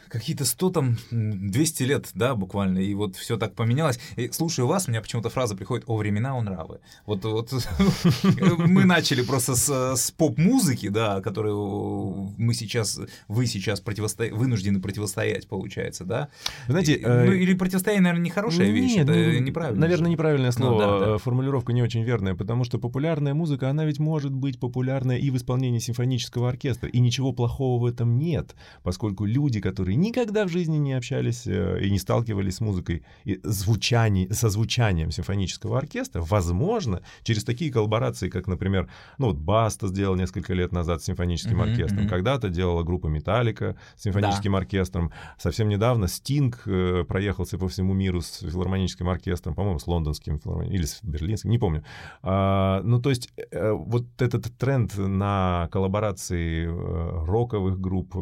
какие-то 0.09 0.45
100 0.45 0.69
там, 0.69 0.97
200 1.11 1.83
лет, 1.83 2.09
да, 2.13 2.35
буквально, 2.35 2.79
и 2.79 2.93
вот 2.93 3.15
все 3.15 3.37
так 3.37 3.53
поменялось. 3.55 3.99
И 4.15 4.29
слушаю 4.31 4.67
вас, 4.67 4.87
у 4.87 4.91
меня 4.91 5.01
почему-то 5.01 5.29
фраза 5.29 5.55
приходит 5.55 5.85
«О 5.87 5.97
времена, 5.97 6.33
о 6.33 6.41
нравы». 6.41 6.79
Вот, 7.05 7.23
вот 7.25 7.51
мы 8.57 8.85
начали 8.85 9.21
просто 9.21 9.55
с, 9.55 9.95
с 9.95 10.11
поп-музыки, 10.11 10.89
да, 10.89 11.21
которую 11.21 12.33
мы 12.37 12.53
сейчас, 12.53 12.99
вы 13.27 13.45
сейчас 13.45 13.81
противосто... 13.81 14.25
вынуждены 14.31 14.79
противостоять, 14.79 15.47
получается, 15.47 16.05
да? 16.05 16.29
Знаете, 16.67 16.99
ну, 17.01 17.31
э, 17.31 17.37
или 17.37 17.53
противостояние, 17.53 18.03
наверное, 18.03 18.23
не 18.23 18.29
хорошая 18.29 18.69
вещь, 18.69 18.97
это 18.97 19.13
ну, 19.13 19.39
неправильно. 19.39 19.81
Наверное, 19.81 20.11
неправильное 20.11 20.51
слово, 20.51 20.71
ну, 20.71 20.79
да, 20.79 21.05
да. 21.05 21.17
формулировка 21.17 21.73
не 21.73 21.81
очень 21.81 22.03
верная, 22.03 22.35
потому 22.35 22.63
что 22.63 22.79
популярная 22.79 23.33
музыка, 23.33 23.69
она 23.69 23.85
ведь 23.85 23.99
может 23.99 24.33
быть 24.33 24.59
популярная 24.59 25.17
и 25.17 25.29
в 25.29 25.37
исполнении 25.37 25.79
симфонического 25.79 26.49
оркестра, 26.49 26.89
и 26.89 26.99
ничего 26.99 27.33
плохого 27.33 27.81
в 27.81 27.85
этом 27.85 28.17
нет, 28.17 28.55
поскольку 28.83 29.25
люди, 29.25 29.59
которые 29.59 29.94
никогда 29.95 30.45
в 30.45 30.49
жизни 30.49 30.77
не 30.77 30.93
общались 30.93 31.47
э, 31.47 31.79
и 31.81 31.91
не 31.91 31.99
сталкивались 31.99 32.55
с 32.57 32.61
музыкой 32.61 33.03
и 33.23 33.39
звучанием, 33.43 34.31
со 34.31 34.49
звучанием 34.49 35.11
симфонического 35.11 35.77
оркестра, 35.77 36.21
возможно, 36.21 37.01
через 37.23 37.43
такие 37.43 37.71
коллаборации, 37.71 38.29
как, 38.29 38.47
например, 38.47 38.89
ну 39.17 39.27
вот 39.27 39.37
Баста 39.37 39.87
сделал 39.87 40.15
несколько 40.15 40.53
лет 40.53 40.71
назад 40.71 41.01
с 41.01 41.05
симфоническим 41.05 41.61
mm-hmm, 41.61 41.71
оркестром, 41.71 42.05
mm-hmm. 42.05 42.09
когда-то 42.09 42.49
делала 42.49 42.83
группа 42.83 43.07
Металлика 43.07 43.77
с 43.95 44.03
симфоническим 44.03 44.53
да. 44.53 44.59
оркестром, 44.59 45.11
совсем 45.37 45.69
недавно 45.69 46.07
Стинг 46.07 46.63
э, 46.65 47.03
проехался 47.07 47.57
по 47.57 47.67
всему 47.67 47.93
миру 47.93 48.21
с 48.21 48.39
филармоническим 48.39 49.07
оркестром, 49.09 49.55
по-моему, 49.55 49.79
с 49.79 49.87
лондонским 49.87 50.37
или 50.63 50.85
с 50.85 50.99
берлинским, 51.03 51.49
не 51.49 51.57
помню. 51.57 51.83
А, 52.21 52.81
ну, 52.83 53.01
то 53.01 53.09
есть 53.09 53.29
э, 53.51 53.71
вот 53.71 54.05
этот 54.21 54.55
тренд 54.57 54.97
на 54.97 55.69
коллаборации 55.71 56.65
роковых 56.65 57.79
групп, 57.79 58.13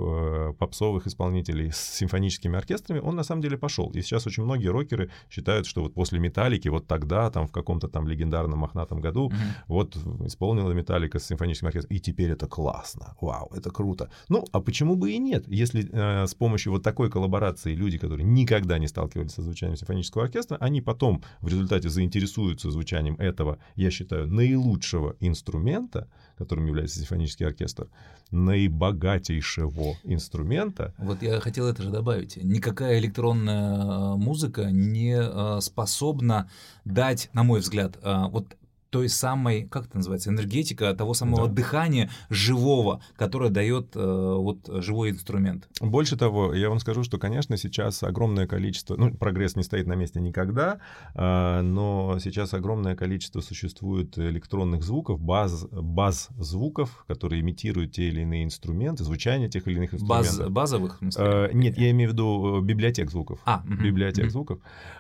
попсовых 0.58 1.08
исполнителей 1.08 1.63
с 1.72 1.78
симфоническими 1.78 2.58
оркестрами, 2.58 3.00
он 3.00 3.16
на 3.16 3.24
самом 3.24 3.42
деле 3.42 3.58
пошел. 3.58 3.90
И 3.92 4.02
сейчас 4.02 4.28
очень 4.28 4.44
многие 4.44 4.68
рокеры 4.68 5.10
считают, 5.30 5.68
что 5.68 5.82
вот 5.82 5.94
после 5.94 6.20
Металлики, 6.20 6.70
вот 6.70 6.88
тогда, 6.88 7.30
там 7.30 7.48
в 7.48 7.52
каком-то 7.52 7.88
там 7.88 8.08
легендарном 8.08 8.60
мохнатом 8.60 9.02
году, 9.02 9.30
mm-hmm. 9.30 9.64
вот 9.68 9.98
исполнила 10.26 10.72
Металлика 10.72 11.20
с 11.20 11.26
симфоническим 11.26 11.68
оркестром, 11.68 11.96
и 11.96 12.00
теперь 12.00 12.32
это 12.32 12.48
классно, 12.48 13.16
вау, 13.22 13.52
это 13.56 13.72
круто. 13.72 14.10
Ну, 14.30 14.46
а 14.52 14.60
почему 14.60 14.96
бы 14.96 15.12
и 15.12 15.18
нет, 15.18 15.46
если 15.48 15.90
э, 15.92 16.28
с 16.28 16.36
помощью 16.36 16.72
вот 16.72 16.84
такой 16.84 17.10
коллаборации 17.10 17.76
люди, 17.76 17.98
которые 17.98 18.26
никогда 18.26 18.78
не 18.78 18.88
сталкивались 18.88 19.32
со 19.32 19.42
звучанием 19.42 19.78
симфонического 19.78 20.26
оркестра, 20.26 20.58
они 20.58 20.82
потом 20.82 21.24
в 21.42 21.48
результате 21.48 21.90
заинтересуются 21.90 22.72
звучанием 22.72 23.16
этого, 23.16 23.58
я 23.76 23.92
считаю, 23.92 24.28
наилучшего 24.28 25.16
инструмента, 25.20 26.10
которым 26.44 26.66
является 26.66 27.00
симфонический 27.00 27.46
оркестр, 27.46 27.88
наибогатейшего 28.32 29.96
инструмента. 30.04 30.94
Вот 30.98 31.22
я 31.22 31.40
хотел 31.40 31.68
это 31.68 31.84
же 31.84 31.90
добавить. 31.90 32.38
Никакая 32.38 33.00
электронная 33.00 33.78
э, 33.78 34.16
музыка 34.16 34.72
не 34.72 35.16
э, 35.16 35.62
способна 35.62 36.50
дать, 36.86 37.30
на 37.34 37.44
мой 37.44 37.60
взгляд, 37.60 37.98
э, 38.02 38.24
вот 38.30 38.48
той 38.94 39.10
самой, 39.10 39.64
как 39.64 39.88
это 39.88 39.98
называется, 39.98 40.30
энергетика, 40.30 40.94
того 40.94 41.16
самого 41.16 41.48
да. 41.48 41.54
дыхания 41.56 42.12
живого, 42.30 43.02
которое 43.16 43.50
дает 43.50 43.96
э, 43.96 44.00
вот 44.00 44.70
живой 44.84 45.10
инструмент. 45.10 45.68
Больше 45.82 46.16
того, 46.16 46.54
я 46.54 46.70
вам 46.70 46.78
скажу, 46.78 47.04
что, 47.04 47.18
конечно, 47.18 47.58
сейчас 47.58 48.04
огромное 48.04 48.46
количество, 48.46 48.96
ну, 48.96 49.12
прогресс 49.12 49.56
не 49.56 49.64
стоит 49.64 49.88
на 49.88 49.96
месте 49.96 50.22
никогда, 50.22 50.78
э, 51.16 51.62
но 51.62 52.20
сейчас 52.24 52.54
огромное 52.54 52.96
количество 52.96 53.42
существует 53.42 54.16
электронных 54.20 54.84
звуков, 54.84 55.20
баз, 55.20 55.66
баз 55.72 56.30
звуков, 56.38 57.04
которые 57.08 57.42
имитируют 57.42 57.94
те 57.94 58.10
или 58.10 58.22
иные 58.22 58.44
инструменты, 58.44 59.04
звучание 59.04 59.50
тех 59.50 59.68
или 59.68 59.78
иных 59.78 59.96
инструментов. 59.96 60.38
Баз, 60.38 60.50
базовых? 60.50 61.00
Э, 61.18 61.50
нет, 61.52 61.80
я 61.80 61.90
имею 61.90 62.12
в 62.12 62.14
виду 62.14 62.60
э, 62.60 62.62
библиотек 62.62 63.10
звуков. 63.10 63.40
А, 63.46 63.64
библиотек 63.66 64.26
угу. 64.26 64.32
звуков. 64.32 64.60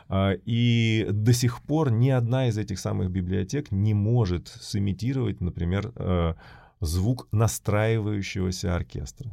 Э, 0.09 0.37
и 0.45 1.07
до 1.11 1.33
сих 1.33 1.61
пор 1.61 1.91
ни 1.91 2.09
одна 2.09 2.47
из 2.47 2.57
этих 2.57 2.79
самых 2.79 3.09
библиотек 3.09 3.71
не 3.83 3.93
может 3.93 4.47
сымитировать, 4.47 5.41
например, 5.41 5.93
э, 5.95 6.33
звук 6.79 7.27
настраивающегося 7.31 8.75
оркестра. 8.75 9.31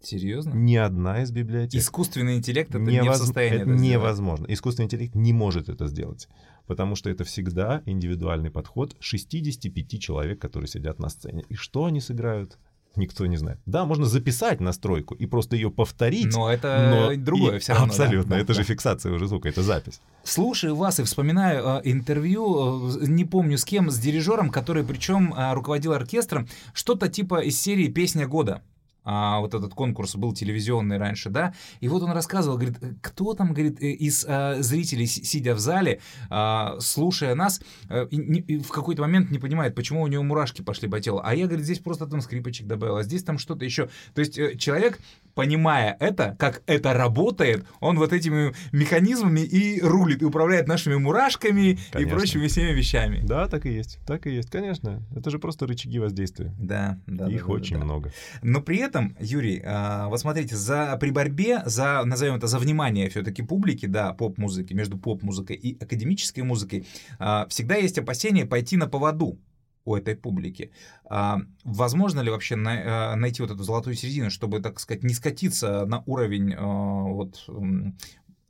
Серьезно? 0.00 0.52
Ни 0.52 0.76
одна 0.76 1.22
из 1.22 1.30
библиотек. 1.30 1.80
Искусственный 1.80 2.36
интеллект 2.36 2.70
это 2.70 2.78
Невоз... 2.78 3.04
не 3.04 3.10
в 3.10 3.14
состоянии 3.14 3.60
это, 3.60 3.70
это 3.70 3.80
невозможно. 3.80 4.46
Искусственный 4.48 4.86
интеллект 4.86 5.14
не 5.14 5.32
может 5.32 5.68
это 5.68 5.86
сделать, 5.86 6.28
потому 6.66 6.94
что 6.94 7.08
это 7.08 7.24
всегда 7.24 7.82
индивидуальный 7.86 8.50
подход 8.50 8.96
65 9.00 10.00
человек, 10.00 10.40
которые 10.40 10.68
сидят 10.68 10.98
на 10.98 11.08
сцене. 11.08 11.44
И 11.48 11.54
что 11.54 11.86
они 11.86 12.00
сыграют? 12.00 12.58
Никто 12.96 13.26
не 13.26 13.36
знает. 13.36 13.58
Да, 13.66 13.84
можно 13.84 14.06
записать 14.06 14.60
настройку 14.60 15.14
и 15.14 15.26
просто 15.26 15.56
ее 15.56 15.70
повторить. 15.70 16.34
Но 16.34 16.50
это 16.50 16.88
но 16.90 17.22
другое 17.22 17.56
и... 17.56 17.58
все 17.58 17.72
равно. 17.72 17.88
Абсолютно, 17.88 18.36
да? 18.36 18.38
это 18.38 18.48
да. 18.48 18.54
же 18.54 18.62
фиксация 18.64 19.12
уже 19.12 19.26
звука, 19.26 19.48
это 19.48 19.62
запись. 19.62 20.00
Слушаю 20.22 20.74
вас 20.74 21.00
и 21.00 21.02
вспоминаю 21.02 21.64
э, 21.64 21.80
интервью, 21.84 22.90
э, 22.90 23.06
не 23.06 23.24
помню 23.24 23.58
с 23.58 23.64
кем, 23.64 23.90
с 23.90 23.98
дирижером, 23.98 24.50
который 24.50 24.84
причем 24.84 25.34
э, 25.34 25.52
руководил 25.52 25.92
оркестром, 25.92 26.48
что-то 26.72 27.08
типа 27.08 27.40
из 27.40 27.60
серии 27.60 27.88
«Песня 27.88 28.26
года» 28.26 28.62
а, 29.04 29.40
вот 29.40 29.54
этот 29.54 29.74
конкурс 29.74 30.16
был 30.16 30.32
телевизионный 30.32 30.98
раньше, 30.98 31.30
да, 31.30 31.54
и 31.80 31.88
вот 31.88 32.02
он 32.02 32.10
рассказывал, 32.12 32.56
говорит, 32.56 32.78
кто 33.00 33.34
там, 33.34 33.52
говорит, 33.52 33.82
э, 33.82 33.90
из 33.90 34.24
а, 34.26 34.56
зрителей, 34.60 35.06
сидя 35.06 35.54
в 35.54 35.58
зале, 35.58 36.00
а, 36.30 36.76
слушая 36.80 37.34
нас, 37.34 37.60
а, 37.88 38.06
и, 38.10 38.16
и 38.16 38.58
в 38.58 38.68
какой-то 38.68 39.02
момент 39.02 39.30
не 39.30 39.38
понимает, 39.38 39.74
почему 39.74 40.02
у 40.02 40.06
него 40.06 40.22
мурашки 40.22 40.62
пошли 40.62 40.88
по 40.88 41.00
телу, 41.00 41.20
а 41.22 41.34
я, 41.34 41.46
говорит, 41.46 41.64
здесь 41.64 41.78
просто 41.78 42.06
там 42.06 42.20
скрипочек 42.20 42.66
добавил, 42.66 42.96
а 42.96 43.02
здесь 43.02 43.22
там 43.24 43.38
что-то 43.38 43.64
еще, 43.64 43.88
то 44.14 44.20
есть 44.20 44.58
человек 44.58 44.98
понимая 45.34 45.96
это, 46.00 46.36
как 46.38 46.62
это 46.66 46.92
работает, 46.92 47.66
он 47.80 47.98
вот 47.98 48.12
этими 48.12 48.54
механизмами 48.72 49.40
и 49.40 49.80
рулит, 49.80 50.22
и 50.22 50.24
управляет 50.24 50.68
нашими 50.68 50.96
мурашками 50.96 51.78
конечно. 51.90 51.98
и 51.98 52.16
прочими 52.16 52.46
всеми 52.46 52.72
вещами. 52.72 53.20
Да, 53.24 53.48
так 53.48 53.66
и 53.66 53.72
есть, 53.72 53.98
так 54.06 54.26
и 54.26 54.30
есть, 54.30 54.50
конечно. 54.50 55.02
Это 55.14 55.30
же 55.30 55.38
просто 55.38 55.66
рычаги 55.66 55.98
воздействия. 55.98 56.54
Да, 56.58 56.98
да. 57.06 57.28
Их 57.28 57.46
да, 57.46 57.52
очень 57.52 57.74
да, 57.74 57.80
да. 57.80 57.84
много. 57.84 58.12
Но 58.42 58.60
при 58.60 58.78
этом, 58.78 58.93
Юрий, 59.20 59.62
а, 59.64 60.08
вот 60.08 60.20
смотрите, 60.20 60.56
за, 60.56 60.96
при 61.00 61.10
борьбе 61.10 61.62
за, 61.66 62.02
назовем 62.04 62.36
это, 62.36 62.46
за 62.46 62.58
внимание 62.58 63.08
все-таки 63.08 63.42
публики, 63.42 63.86
да, 63.86 64.12
поп-музыки, 64.12 64.74
между 64.74 64.98
поп-музыкой 64.98 65.56
и 65.56 65.76
академической 65.82 66.40
музыкой, 66.40 66.86
а, 67.18 67.46
всегда 67.48 67.76
есть 67.76 67.98
опасение 67.98 68.46
пойти 68.46 68.76
на 68.76 68.86
поводу 68.86 69.38
у 69.84 69.94
этой 69.96 70.16
публики. 70.16 70.70
А, 71.04 71.38
возможно 71.64 72.20
ли 72.20 72.30
вообще 72.30 72.56
на, 72.56 73.14
найти 73.16 73.42
вот 73.42 73.50
эту 73.50 73.62
золотую 73.62 73.96
середину, 73.96 74.30
чтобы, 74.30 74.60
так 74.60 74.80
сказать, 74.80 75.02
не 75.02 75.14
скатиться 75.14 75.84
на 75.86 76.02
уровень 76.06 76.56
вот 76.56 77.44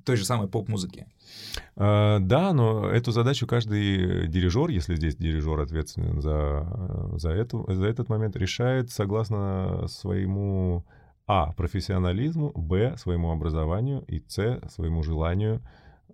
той 0.05 0.17
же 0.17 0.25
самой 0.25 0.49
поп-музыки? 0.49 1.07
А, 1.77 2.19
да, 2.21 2.53
но 2.53 2.89
эту 2.89 3.13
задачу 3.13 3.47
каждый 3.47 4.27
дирижер, 4.29 4.69
если 4.69 4.97
здесь 4.97 5.17
дирижер 5.17 5.61
ответственен 5.61 6.21
за, 6.21 7.17
за, 7.19 7.31
эту, 7.31 7.65
за 7.69 7.87
этот 7.87 8.09
момент, 8.09 8.37
решает 8.37 8.91
согласно 8.91 9.87
своему 9.89 10.85
а. 11.27 11.53
профессионализму, 11.53 12.53
б. 12.55 12.97
своему 12.99 13.33
образованию 13.33 14.05
и 14.07 14.23
с. 14.27 14.61
своему 14.71 15.03
желанию 15.03 15.61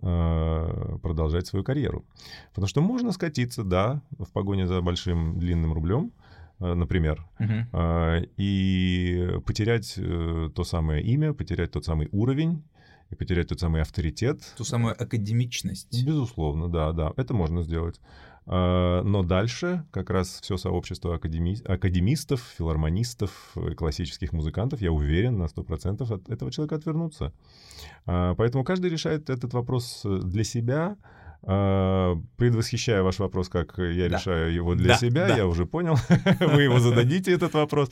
Э, 0.03 0.97
продолжать 1.03 1.45
свою 1.45 1.63
карьеру. 1.63 2.05
Потому 2.49 2.65
что 2.65 2.81
можно 2.81 3.11
скатиться, 3.11 3.63
да, 3.63 4.01
в 4.17 4.31
погоне 4.31 4.65
за 4.65 4.81
большим 4.81 5.37
длинным 5.37 5.73
рублем, 5.73 6.11
э, 6.59 6.73
например, 6.73 7.23
uh-huh. 7.39 8.27
и 8.35 9.29
потерять 9.45 9.99
то 10.55 10.63
самое 10.63 11.03
имя, 11.03 11.33
потерять 11.33 11.71
тот 11.71 11.85
самый 11.85 12.09
уровень, 12.11 12.63
и 13.11 13.15
потерять 13.15 13.49
тот 13.49 13.59
самый 13.59 13.81
авторитет. 13.81 14.41
Ту 14.57 14.63
самую 14.63 15.01
академичность. 15.01 16.03
Безусловно, 16.03 16.69
да, 16.69 16.91
да, 16.93 17.13
это 17.17 17.33
можно 17.33 17.63
сделать. 17.63 17.99
А, 18.47 19.03
но 19.03 19.23
дальше 19.23 19.85
как 19.91 20.09
раз 20.09 20.39
все 20.41 20.57
сообщество 20.57 21.15
академи... 21.15 21.61
академистов, 21.65 22.41
филармонистов, 22.57 23.53
классических 23.77 24.33
музыкантов, 24.33 24.81
я 24.81 24.91
уверен, 24.91 25.37
на 25.37 25.45
100% 25.45 26.13
от 26.13 26.29
этого 26.29 26.51
человека 26.51 26.75
отвернутся. 26.75 27.33
А, 28.05 28.33
поэтому 28.35 28.63
каждый 28.63 28.89
решает 28.89 29.29
этот 29.29 29.53
вопрос 29.53 30.01
для 30.03 30.43
себя, 30.43 30.97
а, 31.43 32.15
предвосхищая 32.37 33.03
ваш 33.03 33.19
вопрос, 33.19 33.49
как 33.49 33.77
я 33.77 34.09
да. 34.09 34.17
решаю 34.17 34.53
его 34.53 34.75
для 34.75 34.93
да, 34.93 34.97
себя, 34.97 35.27
да. 35.27 35.37
я 35.37 35.47
уже 35.47 35.65
понял. 35.65 35.95
Вы 36.39 36.63
его 36.63 36.79
зададите, 36.79 37.31
этот 37.31 37.53
вопрос. 37.53 37.91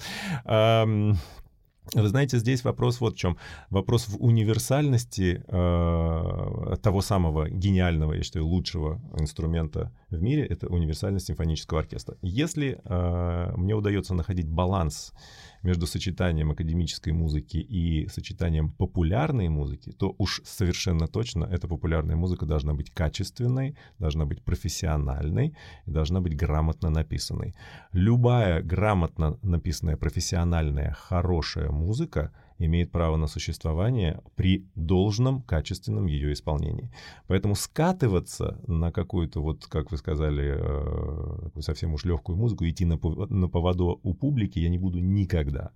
Вы 1.93 2.07
знаете, 2.07 2.37
здесь 2.37 2.63
вопрос 2.63 3.01
вот 3.01 3.15
в 3.15 3.17
чем. 3.17 3.37
Вопрос 3.69 4.07
в 4.07 4.23
универсальности 4.23 5.43
э, 5.47 6.75
того 6.81 7.01
самого 7.01 7.49
гениального, 7.49 8.13
я 8.13 8.23
считаю, 8.23 8.45
лучшего 8.45 9.01
инструмента 9.17 9.91
в 10.09 10.21
мире, 10.21 10.45
это 10.45 10.67
универсальность 10.67 11.27
симфонического 11.27 11.79
оркестра. 11.79 12.15
Если 12.21 12.79
э, 12.83 13.53
мне 13.57 13.73
удается 13.73 14.13
находить 14.13 14.47
баланс 14.47 15.13
между 15.63 15.87
сочетанием 15.87 16.51
академической 16.51 17.11
музыки 17.11 17.57
и 17.57 18.07
сочетанием 18.07 18.71
популярной 18.71 19.49
музыки, 19.49 19.91
то 19.91 20.15
уж 20.17 20.41
совершенно 20.45 21.07
точно 21.07 21.45
эта 21.45 21.67
популярная 21.67 22.15
музыка 22.15 22.45
должна 22.45 22.73
быть 22.73 22.91
качественной, 22.91 23.75
должна 23.99 24.25
быть 24.25 24.43
профессиональной 24.43 25.55
и 25.85 25.91
должна 25.91 26.21
быть 26.21 26.35
грамотно 26.35 26.89
написанной. 26.89 27.55
Любая 27.93 28.61
грамотно 28.61 29.37
написанная, 29.41 29.97
профессиональная, 29.97 30.93
хорошая 30.93 31.69
музыка— 31.71 32.31
имеет 32.59 32.91
право 32.91 33.17
на 33.17 33.27
существование 33.27 34.21
при 34.35 34.67
должном 34.75 35.41
качественном 35.41 36.05
ее 36.05 36.33
исполнении. 36.33 36.91
Поэтому 37.27 37.55
скатываться 37.55 38.61
на 38.67 38.91
какую-то, 38.91 39.41
вот 39.41 39.65
как 39.65 39.91
вы 39.91 39.97
сказали, 39.97 40.55
э, 40.57 41.61
совсем 41.61 41.93
уж 41.93 42.05
легкую 42.05 42.37
музыку, 42.37 42.67
идти 42.67 42.85
на, 42.85 42.97
на 42.97 43.47
поводу 43.47 43.99
у 44.03 44.13
публики 44.13 44.59
я 44.59 44.69
не 44.69 44.77
буду 44.77 44.99
никогда. 44.99 45.71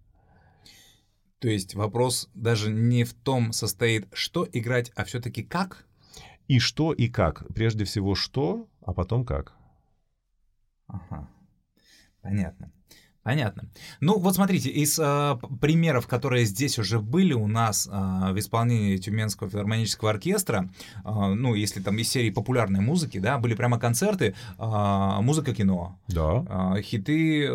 То 1.39 1.49
есть 1.49 1.75
вопрос 1.75 2.29
даже 2.33 2.71
не 2.71 3.03
в 3.03 3.13
том 3.13 3.51
состоит, 3.51 4.07
что 4.13 4.47
играть, 4.51 4.91
а 4.95 5.03
все-таки 5.03 5.43
как? 5.43 5.85
И 6.47 6.59
что 6.59 6.93
и 6.93 7.09
как. 7.09 7.45
Прежде 7.53 7.85
всего 7.85 8.15
что, 8.15 8.67
а 8.81 8.93
потом 8.93 9.25
как. 9.25 9.53
Ага. 10.87 11.29
Понятно. 12.21 12.71
Понятно. 13.23 13.63
Ну, 14.01 14.19
вот 14.19 14.35
смотрите, 14.35 14.69
из 14.69 14.99
э, 14.99 15.37
примеров, 15.61 16.07
которые 16.07 16.43
здесь 16.43 16.77
уже 16.77 16.99
были 16.99 17.33
у 17.33 17.47
нас 17.47 17.87
э, 17.89 18.33
в 18.33 18.37
исполнении 18.37 18.97
Тюменского 18.97 19.49
филармонического 19.49 20.09
оркестра, 20.09 20.69
э, 21.05 21.09
ну, 21.09 21.55
если 21.55 21.79
там 21.79 21.97
из 21.97 22.09
серии 22.09 22.31
популярной 22.31 22.81
музыки, 22.81 23.19
да, 23.19 23.37
были 23.37 23.55
прямо 23.55 23.79
концерты, 23.79 24.35
э, 24.59 25.17
музыка 25.21 25.55
кино. 25.55 25.97
Да. 26.09 26.75
Э, 26.75 26.81
хиты, 26.81 27.45
э, 27.45 27.49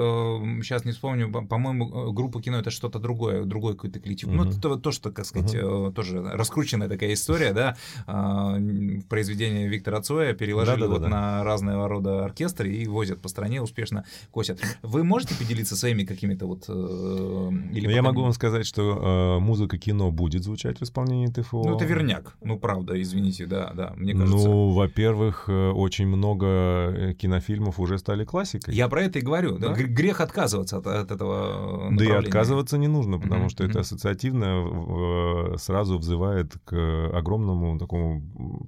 сейчас 0.62 0.86
не 0.86 0.92
вспомню, 0.92 1.30
по-моему, 1.30 2.12
группа 2.12 2.40
кино 2.40 2.60
это 2.60 2.70
что-то 2.70 2.98
другое, 2.98 3.44
другой 3.44 3.74
какой-то 3.74 4.00
коллектив. 4.00 4.30
Угу. 4.30 4.36
Ну, 4.36 4.50
это 4.50 4.76
то, 4.76 4.90
что, 4.90 5.12
как 5.12 5.26
сказать, 5.26 5.54
угу. 5.54 5.88
э, 5.88 5.92
тоже 5.92 6.22
раскрученная 6.22 6.88
такая 6.88 7.12
история, 7.12 7.52
да, 7.52 7.76
э, 8.06 9.00
произведение 9.10 9.68
Виктора 9.68 10.00
Цоя 10.00 10.32
переложили 10.32 10.80
да, 10.80 10.86
да, 10.86 10.92
вот 10.92 11.02
да, 11.02 11.08
на 11.08 11.44
разного 11.44 11.88
рода 11.88 12.24
оркестры 12.24 12.72
и 12.72 12.86
возят 12.86 13.20
по 13.20 13.28
стране, 13.28 13.60
успешно 13.60 14.06
косят. 14.30 14.60
Вы 14.80 15.04
можете 15.04 15.34
поделиться 15.34 15.57
поделиться 15.58 15.76
своими 15.76 16.04
какими-то 16.04 16.46
вот... 16.46 16.64
Э, 16.68 17.50
или 17.72 17.86
ну, 17.86 17.92
я 17.92 18.02
могу 18.02 18.22
вам 18.22 18.32
сказать, 18.32 18.66
что 18.66 19.38
э, 19.38 19.40
музыка 19.40 19.78
кино 19.78 20.10
будет 20.10 20.44
звучать 20.44 20.78
в 20.78 20.82
исполнении 20.82 21.26
ТФО. 21.26 21.64
Ну, 21.64 21.76
это 21.76 21.84
верняк. 21.84 22.36
Ну, 22.42 22.58
правда, 22.58 23.00
извините, 23.00 23.46
да, 23.46 23.72
да, 23.74 23.92
мне 23.96 24.12
кажется. 24.12 24.48
Ну, 24.48 24.70
во-первых, 24.70 25.48
э, 25.48 25.70
очень 25.70 26.06
много 26.06 26.46
э, 26.46 27.14
кинофильмов 27.14 27.80
уже 27.80 27.98
стали 27.98 28.24
классикой. 28.24 28.74
Я 28.74 28.88
про 28.88 29.02
это 29.02 29.18
и 29.18 29.22
говорю. 29.22 29.58
Да? 29.58 29.72
Грех 29.72 30.20
отказываться 30.20 30.78
от, 30.78 30.86
от 30.86 31.10
этого 31.10 31.88
Да 31.92 32.04
и 32.04 32.10
отказываться 32.10 32.78
не 32.78 32.88
нужно, 32.88 33.18
потому 33.18 33.46
mm-hmm. 33.46 33.50
что 33.50 33.64
это 33.64 33.80
ассоциативно 33.80 35.58
сразу 35.58 35.98
взывает 35.98 36.54
к 36.64 37.10
огромному 37.12 37.78
такому 37.78 38.22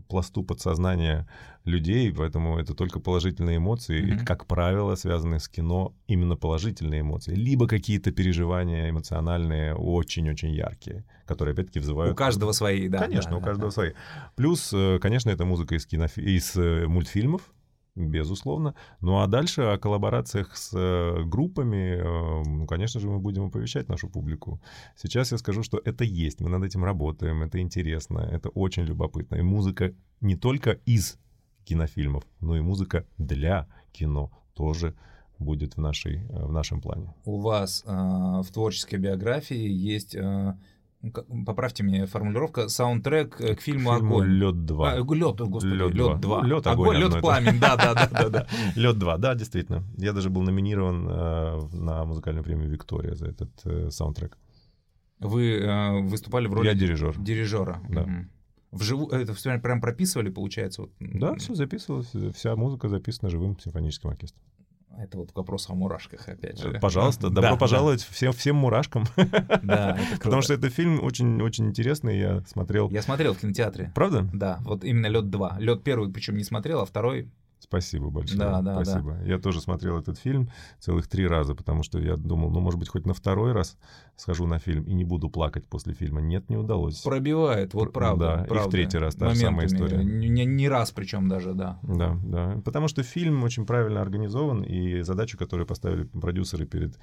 пласту 0.08 0.42
подсознания 0.42 1.26
людей, 1.70 2.12
поэтому 2.12 2.58
это 2.58 2.74
только 2.74 3.00
положительные 3.00 3.56
эмоции, 3.56 4.00
mm-hmm. 4.00 4.22
и, 4.22 4.24
как 4.24 4.46
правило, 4.46 4.94
связанные 4.96 5.40
с 5.40 5.48
кино 5.48 5.94
именно 6.06 6.36
положительные 6.36 7.00
эмоции, 7.00 7.34
либо 7.34 7.66
какие-то 7.66 8.12
переживания 8.12 8.90
эмоциональные 8.90 9.74
очень-очень 9.74 10.50
яркие, 10.50 11.04
которые 11.26 11.52
опять-таки 11.52 11.80
вызывают... 11.80 12.12
У 12.12 12.16
каждого 12.16 12.52
свои, 12.52 12.88
да. 12.88 12.98
Конечно, 12.98 13.32
да, 13.32 13.36
у 13.38 13.40
каждого 13.40 13.68
да. 13.68 13.74
свои. 13.74 13.92
Плюс, 14.36 14.72
э, 14.72 14.98
конечно, 15.00 15.30
это 15.30 15.44
музыка 15.44 15.74
из, 15.74 15.86
киноф... 15.86 16.18
из 16.18 16.56
э, 16.56 16.86
мультфильмов, 16.86 17.42
безусловно. 17.94 18.74
Ну 19.00 19.20
а 19.20 19.26
дальше 19.26 19.62
о 19.62 19.78
коллаборациях 19.78 20.56
с 20.56 20.70
э, 20.74 21.22
группами, 21.24 22.00
ну, 22.44 22.66
конечно 22.66 23.00
же, 23.00 23.08
мы 23.08 23.18
будем 23.18 23.46
оповещать 23.46 23.88
нашу 23.88 24.08
публику. 24.08 24.60
Сейчас 24.96 25.32
я 25.32 25.38
скажу, 25.38 25.62
что 25.62 25.80
это 25.84 26.04
есть, 26.04 26.40
мы 26.40 26.48
над 26.48 26.64
этим 26.64 26.84
работаем, 26.84 27.42
это 27.42 27.60
интересно, 27.60 28.18
это 28.18 28.48
очень 28.50 28.84
любопытно. 28.84 29.36
И 29.36 29.42
музыка 29.42 29.94
не 30.20 30.36
только 30.36 30.72
из 30.86 31.18
кинофильмов, 31.70 32.24
но 32.40 32.56
и 32.56 32.60
музыка 32.60 33.04
для 33.16 33.68
кино 33.92 34.32
тоже 34.54 34.94
будет 35.38 35.76
в, 35.76 35.80
нашей, 35.80 36.26
э, 36.28 36.46
в 36.46 36.52
нашем 36.52 36.80
плане. 36.80 37.14
У 37.24 37.40
вас 37.40 37.84
э, 37.86 37.90
в 37.90 38.46
творческой 38.52 38.96
биографии 38.96 39.68
есть, 39.94 40.16
э, 40.16 40.54
поправьте 41.46 41.84
мне 41.84 42.06
формулировка, 42.06 42.68
саундтрек 42.68 43.40
э, 43.40 43.54
к 43.54 43.60
фильму, 43.60 43.94
фильму 43.94 44.16
«Огонь». 44.16 44.28
«Лед 44.30 44.54
2». 44.56 44.88
А, 44.88 44.96
«Лед», 44.96 45.40
господи, 45.40 45.74
«Лед, 45.74 45.94
Лед 45.94 46.18
2». 46.18 46.44
«Лед, 46.44 46.66
огонь», 46.66 46.96
«Лед, 46.96 47.20
пламень», 47.20 47.60
да-да-да. 47.60 48.46
«Лед 48.74 48.96
2», 48.96 49.18
да, 49.18 49.34
действительно. 49.36 49.84
Я 49.96 50.12
даже 50.12 50.28
был 50.28 50.42
номинирован 50.42 51.06
э, 51.08 51.60
на 51.72 52.04
музыкальную 52.04 52.42
премию 52.42 52.68
«Виктория» 52.68 53.14
за 53.14 53.28
этот 53.28 53.50
э, 53.64 53.90
саундтрек. 53.90 54.36
Вы 55.20 55.52
э, 55.52 56.00
выступали 56.00 56.48
в 56.48 56.54
роли... 56.54 56.66
Я 56.66 56.74
дирижер. 56.74 57.14
Дирижера. 57.16 57.80
Да. 57.88 58.02
Угу. 58.02 58.10
Вживую, 58.72 59.08
это 59.10 59.34
все 59.34 59.58
прям 59.58 59.80
прописывали, 59.80 60.30
получается? 60.30 60.82
Вот. 60.82 60.92
Да, 60.98 61.34
все 61.34 61.54
записывалось, 61.54 62.12
вся 62.34 62.54
музыка 62.54 62.88
записана 62.88 63.30
живым 63.30 63.58
симфоническим 63.58 64.10
оркестром. 64.10 64.40
Это 64.98 65.18
вот 65.18 65.30
вопрос 65.34 65.68
о 65.70 65.74
мурашках, 65.74 66.28
опять 66.28 66.60
же. 66.60 66.78
Пожалуйста, 66.80 67.30
добро 67.30 67.52
да, 67.52 67.56
пожаловать 67.56 68.00
да. 68.00 68.14
всем, 68.14 68.32
всем 68.32 68.56
мурашкам. 68.56 69.06
Да, 69.62 69.98
Потому 70.18 70.42
что 70.42 70.54
это 70.54 70.68
фильм 70.68 71.02
очень, 71.02 71.40
очень 71.42 71.66
интересный, 71.66 72.18
я 72.18 72.42
смотрел. 72.46 72.90
Я 72.90 73.02
смотрел 73.02 73.34
в 73.34 73.38
кинотеатре. 73.38 73.92
Правда? 73.94 74.28
Да, 74.32 74.58
вот 74.62 74.84
именно 74.84 75.06
лед 75.06 75.30
2. 75.30 75.56
Лед 75.60 75.82
первый, 75.84 76.12
причем 76.12 76.36
не 76.36 76.44
смотрел, 76.44 76.80
а 76.80 76.86
второй 76.86 77.30
Спасибо 77.60 78.10
большое. 78.10 78.38
Да, 78.38 78.62
да, 78.62 78.82
Спасибо. 78.82 79.12
Да. 79.12 79.24
Я 79.24 79.38
тоже 79.38 79.60
смотрел 79.60 79.98
этот 79.98 80.18
фильм 80.18 80.50
целых 80.78 81.06
три 81.06 81.26
раза, 81.26 81.54
потому 81.54 81.82
что 81.82 81.98
я 81.98 82.16
думал, 82.16 82.50
ну, 82.50 82.60
может 82.60 82.80
быть, 82.80 82.88
хоть 82.88 83.06
на 83.06 83.12
второй 83.12 83.52
раз 83.52 83.76
схожу 84.16 84.46
на 84.46 84.58
фильм 84.58 84.84
и 84.84 84.94
не 84.94 85.04
буду 85.04 85.28
плакать 85.28 85.66
после 85.66 85.92
фильма. 85.92 86.20
Нет, 86.20 86.48
не 86.48 86.56
удалось. 86.56 87.00
Пробивает, 87.02 87.74
вот 87.74 87.92
правда. 87.92 88.38
Да, 88.38 88.44
правда. 88.44 88.64
и 88.64 88.68
в 88.68 88.70
третий 88.70 88.98
раз 88.98 89.14
та 89.14 89.30
же 89.30 89.36
самая 89.36 89.66
история. 89.66 90.02
Не, 90.02 90.44
не 90.46 90.68
раз 90.68 90.90
причем 90.90 91.28
даже, 91.28 91.52
да. 91.52 91.78
Да, 91.82 92.18
да. 92.24 92.60
Потому 92.64 92.88
что 92.88 93.02
фильм 93.02 93.44
очень 93.44 93.66
правильно 93.66 94.00
организован, 94.00 94.62
и 94.62 95.02
задачу, 95.02 95.36
которую 95.36 95.66
поставили 95.66 96.04
продюсеры 96.04 96.66
перед 96.66 96.98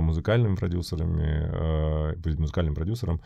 музыкальными 0.00 0.56
продюсерами, 0.56 2.12
э, 2.12 2.16
перед 2.22 2.38
музыкальным 2.38 2.74
продюсером, 2.74 3.20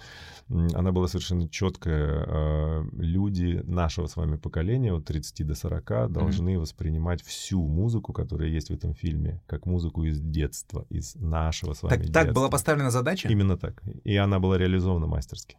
она 0.49 0.93
была 0.93 1.09
совершенно 1.09 1.49
четкая. 1.49 2.25
Э, 2.27 2.85
люди 2.93 3.63
нашего 3.65 4.07
с 4.07 4.17
вами 4.17 4.37
поколения, 4.37 4.93
от 4.93 5.05
30 5.05 5.47
до 5.47 5.55
40, 5.55 6.13
должны 6.13 6.51
mm-hmm. 6.51 6.59
воспринимать 6.59 7.23
всю 7.23 7.67
музыку, 7.67 8.13
которая 8.13 8.49
есть 8.49 8.71
в 8.71 8.75
этом 8.75 8.95
фильме, 8.95 9.41
как 9.47 9.67
музыку 9.67 10.05
из 10.05 10.21
детства, 10.21 10.87
из 10.91 11.15
нашего 11.17 11.75
с 11.75 11.83
вами 11.83 11.91
так, 11.91 12.01
детства. 12.01 12.25
Так 12.25 12.35
была 12.35 12.49
поставлена 12.49 12.91
задача? 12.91 13.29
Именно 13.29 13.57
так. 13.57 13.83
И 14.05 14.17
она 14.17 14.39
была 14.39 14.59
реализована 14.59 15.07
мастерски. 15.07 15.57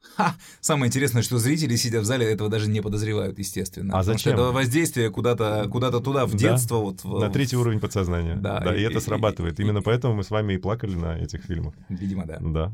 Ха! 0.00 0.34
Самое 0.60 0.88
интересное, 0.88 1.22
что 1.22 1.38
зрители, 1.38 1.76
сидя 1.76 2.00
в 2.00 2.04
зале, 2.04 2.26
этого 2.26 2.48
даже 2.48 2.68
не 2.68 2.80
подозревают, 2.80 3.38
естественно. 3.38 3.98
А 3.98 4.02
зачем? 4.02 4.34
это 4.34 4.50
воздействие 4.52 5.10
куда-то 5.10 5.68
куда 5.70 5.90
туда, 5.90 6.26
в 6.26 6.34
детство. 6.34 6.78
Да, 6.78 6.84
вот, 6.84 7.04
в... 7.04 7.20
На 7.20 7.30
третий 7.30 7.56
уровень 7.56 7.80
подсознания. 7.80 8.36
Да, 8.36 8.60
да 8.60 8.74
и, 8.74 8.80
и 8.80 8.82
это 8.82 9.00
срабатывает. 9.00 9.58
И, 9.58 9.62
Именно 9.62 9.78
и, 9.78 9.82
поэтому 9.82 10.14
мы 10.14 10.24
с 10.24 10.30
вами 10.30 10.54
и 10.54 10.58
плакали 10.58 10.94
на 10.94 11.18
этих 11.18 11.44
фильмах. 11.44 11.74
Видимо, 11.88 12.26
да. 12.26 12.38
Да. 12.40 12.72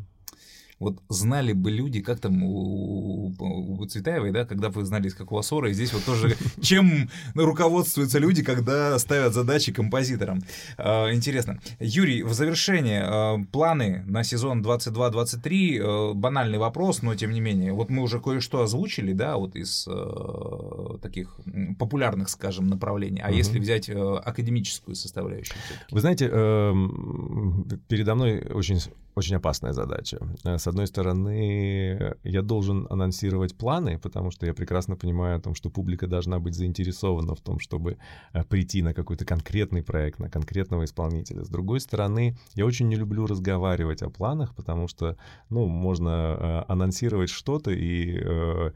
Вот 0.81 1.01
знали 1.09 1.53
бы 1.53 1.71
люди, 1.71 2.01
как 2.01 2.21
там 2.21 2.43
у, 2.43 3.35
у 3.39 3.64
Цветаевой, 3.87 4.31
да, 4.31 4.45
когда 4.45 4.69
вы 4.69 4.85
знали, 4.85 5.09
из 5.09 5.15
какого 5.15 5.43
ссора, 5.43 5.71
и 5.71 5.75
здесь 5.75 5.93
вот 5.93 6.05
тоже 6.05 6.37
чем 6.61 7.11
руководствуются 7.35 8.19
люди, 8.19 8.43
когда 8.43 8.99
ставят 8.99 9.35
задачи 9.35 9.73
композиторам. 9.73 10.43
А, 10.79 11.13
интересно. 11.13 11.61
Юрий, 11.81 12.23
в 12.23 12.33
завершение, 12.33 13.03
а, 13.05 13.39
планы 13.53 14.05
на 14.07 14.25
сезон 14.25 14.63
22-23, 14.63 15.81
а, 15.81 16.15
банальный 16.15 16.59
вопрос, 16.59 17.03
но 17.03 17.15
тем 17.15 17.33
не 17.33 17.41
менее, 17.41 17.73
вот 17.73 17.91
мы 17.91 18.03
уже 18.03 18.21
кое-что 18.21 18.63
озвучили, 18.63 19.13
да, 19.13 19.37
вот 19.37 19.57
из 19.57 19.89
таких 21.03 21.37
популярных, 21.79 22.29
скажем, 22.29 22.69
направлений, 22.69 23.21
а 23.21 23.29
угу. 23.29 23.37
если 23.37 23.59
взять 23.59 23.89
академическую 23.91 24.95
составляющую? 24.95 25.57
Вы 25.91 26.01
знаете, 26.01 26.27
передо 27.89 28.15
мной 28.15 28.41
очень 28.53 28.81
очень 29.15 29.37
опасная 29.37 29.73
задача. 29.73 30.19
С 30.43 30.67
одной 30.67 30.87
стороны, 30.87 32.17
я 32.25 32.43
должен 32.43 32.87
анонсировать 32.91 33.55
планы, 33.75 33.99
потому 33.99 34.31
что 34.31 34.47
я 34.47 34.55
прекрасно 34.55 34.97
понимаю 34.97 35.37
о 35.37 35.41
том, 35.41 35.55
что 35.55 35.71
публика 35.71 36.07
должна 36.07 36.39
быть 36.39 36.55
заинтересована 36.55 37.35
в 37.35 37.41
том, 37.41 37.59
чтобы 37.59 37.97
э, 38.33 38.45
прийти 38.45 38.83
на 38.83 38.95
какой-то 38.95 39.25
конкретный 39.25 39.83
проект, 39.83 40.21
на 40.21 40.31
конкретного 40.31 40.85
исполнителя. 40.85 41.43
С 41.43 41.49
другой 41.49 41.81
стороны, 41.81 42.37
я 42.55 42.67
очень 42.67 42.89
не 42.89 42.97
люблю 42.97 43.27
разговаривать 43.27 44.03
о 44.03 44.11
планах, 44.11 44.55
потому 44.55 44.89
что, 44.89 45.17
ну, 45.51 45.67
можно 45.67 46.65
анонсировать 46.69 47.31
что-то 47.31 47.71
и 47.71 48.73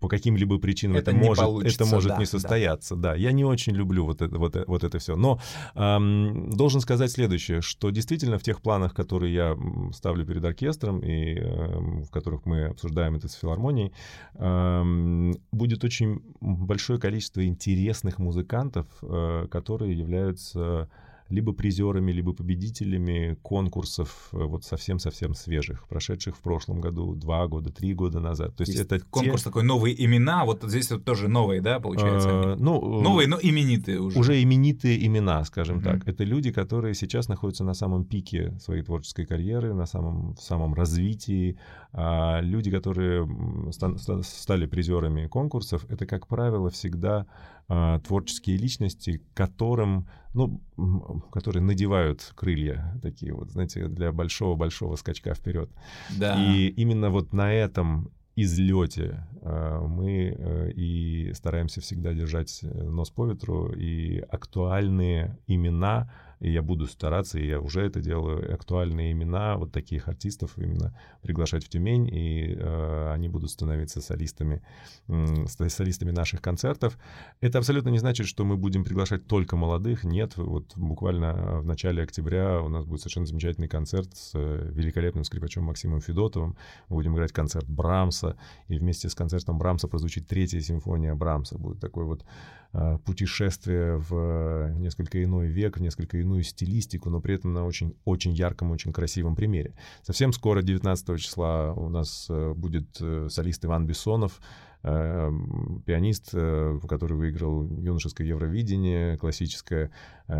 по 0.00 0.08
каким-либо 0.08 0.58
причинам 0.58 0.96
это, 0.96 1.10
это 1.10 1.20
может, 1.20 1.64
это 1.64 1.84
может 1.86 2.10
да, 2.10 2.18
не 2.18 2.26
состояться. 2.26 2.96
Да. 2.96 3.10
да, 3.10 3.14
я 3.14 3.32
не 3.32 3.44
очень 3.44 3.74
люблю 3.74 4.04
вот 4.04 4.22
это, 4.22 4.38
вот, 4.38 4.56
вот 4.66 4.84
это 4.84 4.98
все. 4.98 5.16
Но 5.16 5.40
эм, 5.74 6.50
должен 6.50 6.80
сказать 6.80 7.10
следующее, 7.10 7.60
что 7.60 7.90
действительно 7.90 8.38
в 8.38 8.42
тех 8.42 8.62
планах, 8.62 8.94
которые 8.94 9.34
я 9.34 9.58
ставлю 9.92 10.24
перед 10.26 10.44
оркестром 10.44 11.00
и 11.00 11.34
э, 11.38 12.02
в 12.04 12.10
которых 12.10 12.46
мы 12.46 12.66
обсуждаем 12.66 13.16
это 13.16 13.28
с 13.28 13.34
филармонией, 13.34 13.92
э, 14.34 15.32
будет 15.52 15.84
очень 15.84 16.22
большое 16.40 16.98
количество 16.98 17.44
интересных 17.44 18.18
музыкантов, 18.18 18.86
э, 19.02 19.46
которые 19.50 19.98
являются 19.98 20.88
либо 21.28 21.52
призерами, 21.52 22.12
либо 22.12 22.32
победителями 22.32 23.38
конкурсов 23.42 24.28
э, 24.32 24.36
вот 24.36 24.64
совсем-совсем 24.64 25.34
свежих, 25.34 25.88
прошедших 25.88 26.36
в 26.36 26.40
прошлом 26.40 26.80
году, 26.80 27.14
два 27.14 27.46
года, 27.46 27.72
три 27.72 27.94
года 27.94 28.20
назад. 28.20 28.54
То 28.56 28.62
есть, 28.62 28.74
есть 28.74 28.84
это 28.84 29.04
конкурс 29.06 29.42
те... 29.42 29.48
такой 29.48 29.64
новые 29.64 30.04
имена, 30.04 30.44
вот 30.44 30.62
здесь 30.64 30.90
вот 30.90 31.04
тоже 31.04 31.28
новые, 31.28 31.60
да, 31.60 31.80
получается? 31.80 32.28
А, 32.30 32.56
ну, 32.58 33.00
новые, 33.00 33.26
но 33.26 33.38
именитые 33.40 34.00
уже. 34.00 34.18
Уже 34.18 34.42
именитые 34.42 35.04
имена, 35.06 35.44
скажем 35.44 35.78
mm-hmm. 35.78 35.82
так. 36.00 36.08
Это 36.08 36.24
люди, 36.24 36.52
которые 36.52 36.94
сейчас 36.94 37.28
находятся 37.28 37.64
на 37.64 37.74
самом 37.74 38.04
пике 38.04 38.56
своей 38.60 38.82
творческой 38.82 39.24
карьеры, 39.24 39.72
на 39.72 39.86
самом, 39.86 40.34
в 40.34 40.42
самом 40.42 40.74
развитии. 40.74 41.58
А 41.92 42.40
люди, 42.40 42.70
которые 42.70 43.26
стали 44.22 44.66
призерами 44.66 45.26
конкурсов, 45.26 45.86
это, 45.88 46.06
как 46.06 46.26
правило, 46.26 46.68
всегда 46.68 47.26
а, 47.66 47.98
творческие 48.00 48.58
личности, 48.58 49.22
которым, 49.32 50.06
ну, 50.34 50.60
которые 51.32 51.62
надевают 51.62 52.32
крылья 52.34 52.98
такие 53.00 53.32
вот, 53.32 53.50
знаете, 53.50 53.88
для 53.88 54.12
большого-большого 54.12 54.96
скачка 54.96 55.34
вперед. 55.34 55.70
Да. 56.18 56.36
И 56.36 56.68
именно 56.68 57.08
вот 57.08 57.32
на 57.32 57.52
этом 57.52 58.12
излете 58.36 59.26
а, 59.40 59.80
мы 59.86 60.36
э, 60.36 60.72
и 60.72 61.32
стараемся 61.32 61.80
всегда 61.80 62.12
держать 62.12 62.60
нос 62.62 63.10
по 63.10 63.26
ветру, 63.26 63.72
и 63.72 64.18
актуальные 64.18 65.38
имена 65.46 66.12
и 66.44 66.50
я 66.50 66.60
буду 66.60 66.86
стараться, 66.86 67.38
и 67.38 67.46
я 67.46 67.58
уже 67.58 67.80
это 67.80 68.00
делаю, 68.00 68.52
актуальные 68.52 69.12
имена 69.12 69.56
вот 69.56 69.72
таких 69.72 70.08
артистов 70.08 70.58
именно 70.58 70.94
приглашать 71.22 71.64
в 71.64 71.70
Тюмень, 71.70 72.06
и 72.06 72.54
э, 72.54 73.12
они 73.14 73.28
будут 73.28 73.50
становиться 73.50 74.02
солистами, 74.02 74.62
э, 75.08 75.46
солистами 75.68 76.10
наших 76.10 76.42
концертов. 76.42 76.98
Это 77.40 77.58
абсолютно 77.58 77.88
не 77.88 77.98
значит, 77.98 78.26
что 78.26 78.44
мы 78.44 78.58
будем 78.58 78.84
приглашать 78.84 79.26
только 79.26 79.56
молодых, 79.56 80.04
нет, 80.04 80.36
вот 80.36 80.76
буквально 80.76 81.60
в 81.60 81.64
начале 81.64 82.02
октября 82.02 82.60
у 82.60 82.68
нас 82.68 82.84
будет 82.84 83.00
совершенно 83.00 83.26
замечательный 83.26 83.68
концерт 83.68 84.14
с 84.14 84.32
э, 84.34 84.70
великолепным 84.70 85.24
скрипачом 85.24 85.64
Максимом 85.64 86.02
Федотовым, 86.02 86.58
мы 86.90 86.96
будем 86.96 87.14
играть 87.14 87.32
концерт 87.32 87.66
Брамса, 87.66 88.36
и 88.68 88.76
вместе 88.76 89.08
с 89.08 89.14
концертом 89.14 89.56
Брамса 89.56 89.88
прозвучит 89.88 90.28
третья 90.28 90.60
симфония 90.60 91.14
Брамса, 91.14 91.56
будет 91.56 91.80
такой 91.80 92.04
вот 92.04 92.22
э, 92.74 92.98
путешествие 93.06 93.96
в 93.96 94.74
несколько 94.74 95.24
иной 95.24 95.46
век, 95.46 95.78
в 95.78 95.80
несколько 95.80 96.18
иную 96.18 96.33
стилистику, 96.42 97.10
но 97.10 97.20
при 97.20 97.34
этом 97.34 97.52
на 97.52 97.64
очень, 97.64 97.94
очень 98.04 98.32
ярком, 98.32 98.70
очень 98.70 98.92
красивом 98.92 99.36
примере. 99.36 99.74
Совсем 100.02 100.32
скоро, 100.32 100.62
19 100.62 101.20
числа, 101.20 101.72
у 101.74 101.88
нас 101.88 102.26
э, 102.28 102.52
будет 102.54 102.98
э, 103.00 103.28
солист 103.30 103.64
Иван 103.64 103.86
Бессонов, 103.86 104.40
э, 104.82 105.30
пианист, 105.86 106.30
который 106.32 107.16
выиграл 107.16 107.64
юношеское 107.64 108.26
Евровидение, 108.26 109.16
классическое, 109.16 109.90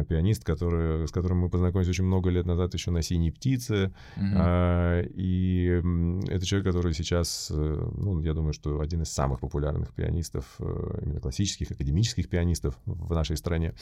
пианист, 0.09 0.45
который, 0.45 1.07
с 1.07 1.11
которым 1.11 1.39
мы 1.39 1.51
познакомились 1.51 1.89
очень 1.89 2.05
много 2.05 2.31
лет 2.31 2.47
назад 2.47 2.75
еще 2.75 2.91
на 2.91 3.03
«Синей 3.03 3.31
птице». 3.31 3.93
Mm-hmm. 4.17 5.13
И 5.15 5.83
это 6.29 6.47
человек, 6.47 6.67
который 6.67 6.95
сейчас, 6.95 7.51
ну, 7.51 8.21
я 8.23 8.33
думаю, 8.33 8.55
что 8.55 8.81
один 8.81 9.03
из 9.03 9.11
самых 9.11 9.41
популярных 9.41 9.93
пианистов, 9.93 10.59
именно 10.59 11.21
классических, 11.21 11.71
академических 11.71 12.29
пианистов 12.29 12.79
в 12.87 13.15
нашей 13.15 13.37
стране. 13.37 13.75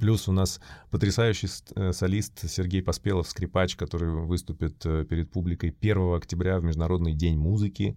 Плюс 0.00 0.28
у 0.28 0.32
нас 0.32 0.60
потрясающий 0.90 1.48
э, 1.76 1.92
солист 1.92 2.50
Сергей 2.50 2.82
Поспелов, 2.82 3.28
скрипач, 3.28 3.76
который 3.76 4.10
выступит 4.10 4.84
э, 4.84 5.04
перед 5.04 5.30
публикой 5.30 5.70
1 5.70 6.14
октября 6.14 6.58
в 6.58 6.64
Международный 6.64 7.14
день 7.14 7.38
музыки. 7.38 7.96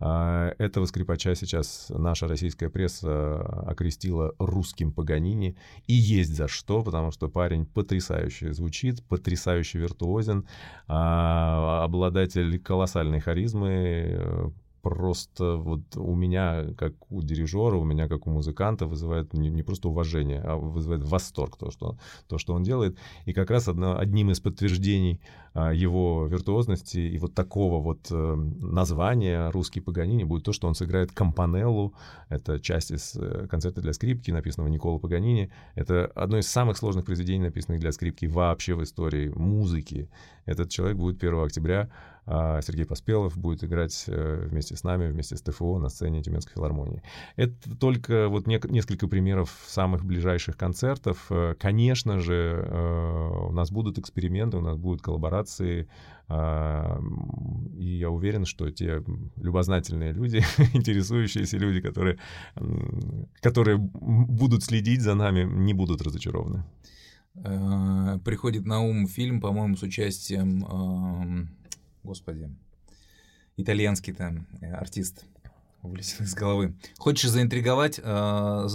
А, 0.00 0.54
этого 0.58 0.84
скрипача 0.84 1.34
сейчас 1.34 1.86
наша 1.88 2.28
российская 2.28 2.68
пресса 2.68 3.40
окрестила 3.66 4.34
русским 4.38 4.92
Паганини. 4.92 5.56
И 5.86 5.94
есть 5.94 6.34
за 6.34 6.46
что, 6.46 6.82
потому 6.82 7.10
что 7.10 7.28
парень 7.28 7.64
потрясающе 7.64 8.52
звучит, 8.52 9.02
потрясающе 9.04 9.78
виртуозен, 9.78 10.46
а, 10.88 11.84
обладатель 11.84 12.58
колоссальной 12.60 13.20
харизмы, 13.20 13.70
э, 13.70 14.50
просто 14.82 15.56
вот 15.56 15.96
у 15.96 16.14
меня, 16.14 16.74
как 16.76 16.94
у 17.10 17.22
дирижера, 17.22 17.76
у 17.76 17.84
меня, 17.84 18.08
как 18.08 18.26
у 18.26 18.30
музыканта, 18.30 18.86
вызывает 18.86 19.32
не, 19.34 19.50
не 19.50 19.62
просто 19.62 19.88
уважение, 19.88 20.40
а 20.40 20.56
вызывает 20.56 21.04
восторг 21.04 21.56
то, 21.56 21.70
что, 21.70 21.96
то, 22.28 22.38
что 22.38 22.54
он 22.54 22.62
делает. 22.62 22.98
И 23.26 23.32
как 23.32 23.50
раз 23.50 23.68
одно, 23.68 23.98
одним 23.98 24.30
из 24.30 24.40
подтверждений 24.40 25.20
а, 25.52 25.72
его 25.72 26.26
виртуозности 26.26 26.98
и 26.98 27.18
вот 27.18 27.34
такого 27.34 27.82
вот 27.82 28.08
а, 28.10 28.36
названия 28.36 29.50
«Русский 29.50 29.80
Паганини» 29.80 30.24
будет 30.24 30.44
то, 30.44 30.52
что 30.52 30.68
он 30.68 30.74
сыграет 30.74 31.12
Кампанеллу. 31.12 31.92
Это 32.28 32.60
часть 32.60 32.92
из 32.92 33.16
э, 33.16 33.48
концерта 33.48 33.80
для 33.80 33.92
скрипки, 33.92 34.30
написанного 34.30 34.68
Никола 34.68 34.98
Паганини. 34.98 35.50
Это 35.74 36.06
одно 36.14 36.38
из 36.38 36.46
самых 36.46 36.76
сложных 36.76 37.04
произведений, 37.04 37.44
написанных 37.44 37.80
для 37.80 37.92
скрипки 37.92 38.26
вообще 38.26 38.74
в 38.74 38.82
истории 38.84 39.30
музыки. 39.30 40.08
Этот 40.46 40.70
человек 40.70 40.96
будет 40.98 41.22
1 41.22 41.44
октября 41.44 41.90
Сергей 42.26 42.84
Поспелов 42.84 43.36
будет 43.36 43.64
играть 43.64 44.04
э, 44.06 44.46
вместе 44.48 44.76
с 44.76 44.84
нами, 44.84 45.10
вместе 45.10 45.36
с 45.36 45.42
ТФО 45.42 45.78
на 45.78 45.88
сцене 45.88 46.22
Тюменской 46.22 46.54
филармонии. 46.54 47.02
Это 47.36 47.76
только 47.76 48.28
вот 48.28 48.46
несколько 48.46 49.08
примеров 49.08 49.50
самых 49.66 50.04
ближайших 50.04 50.56
концертов. 50.56 51.26
Э, 51.30 51.54
конечно 51.58 52.18
же, 52.18 52.64
э, 52.64 53.46
у 53.48 53.52
нас 53.52 53.70
будут 53.70 53.98
эксперименты, 53.98 54.58
у 54.58 54.60
нас 54.60 54.76
будут 54.76 55.02
коллаборации, 55.02 55.88
а, 56.32 57.00
и 57.76 57.98
я 57.98 58.08
уверен, 58.08 58.44
что 58.44 58.70
те 58.70 59.02
любознательные 59.36 60.12
люди, 60.12 60.44
интересующиеся 60.74 61.58
люди, 61.58 61.80
которые, 61.80 62.18
которые 63.40 63.78
будут 63.78 64.62
следить 64.62 65.00
за 65.00 65.14
нами, 65.14 65.42
не 65.42 65.74
будут 65.74 66.02
разочарованы. 66.02 66.64
Приходит 67.34 68.64
на 68.64 68.80
ум 68.80 69.08
фильм, 69.08 69.40
по-моему, 69.40 69.76
с 69.76 69.82
участием 69.82 70.64
господи, 72.02 72.50
итальянский 73.56 74.12
там 74.12 74.46
э, 74.60 74.72
артист 74.72 75.24
вылетел 75.82 76.24
из 76.24 76.34
головы. 76.34 76.74
Хочешь 76.98 77.30
заинтриговать, 77.30 78.00
э, 78.02 78.68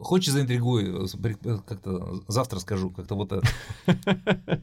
хочешь 0.00 0.32
заинтригуй, 0.32 1.06
э, 1.14 1.58
как-то 1.66 2.22
завтра 2.28 2.58
скажу, 2.60 2.90
как-то 2.90 3.14
вот 3.14 3.32
это. 3.32 3.46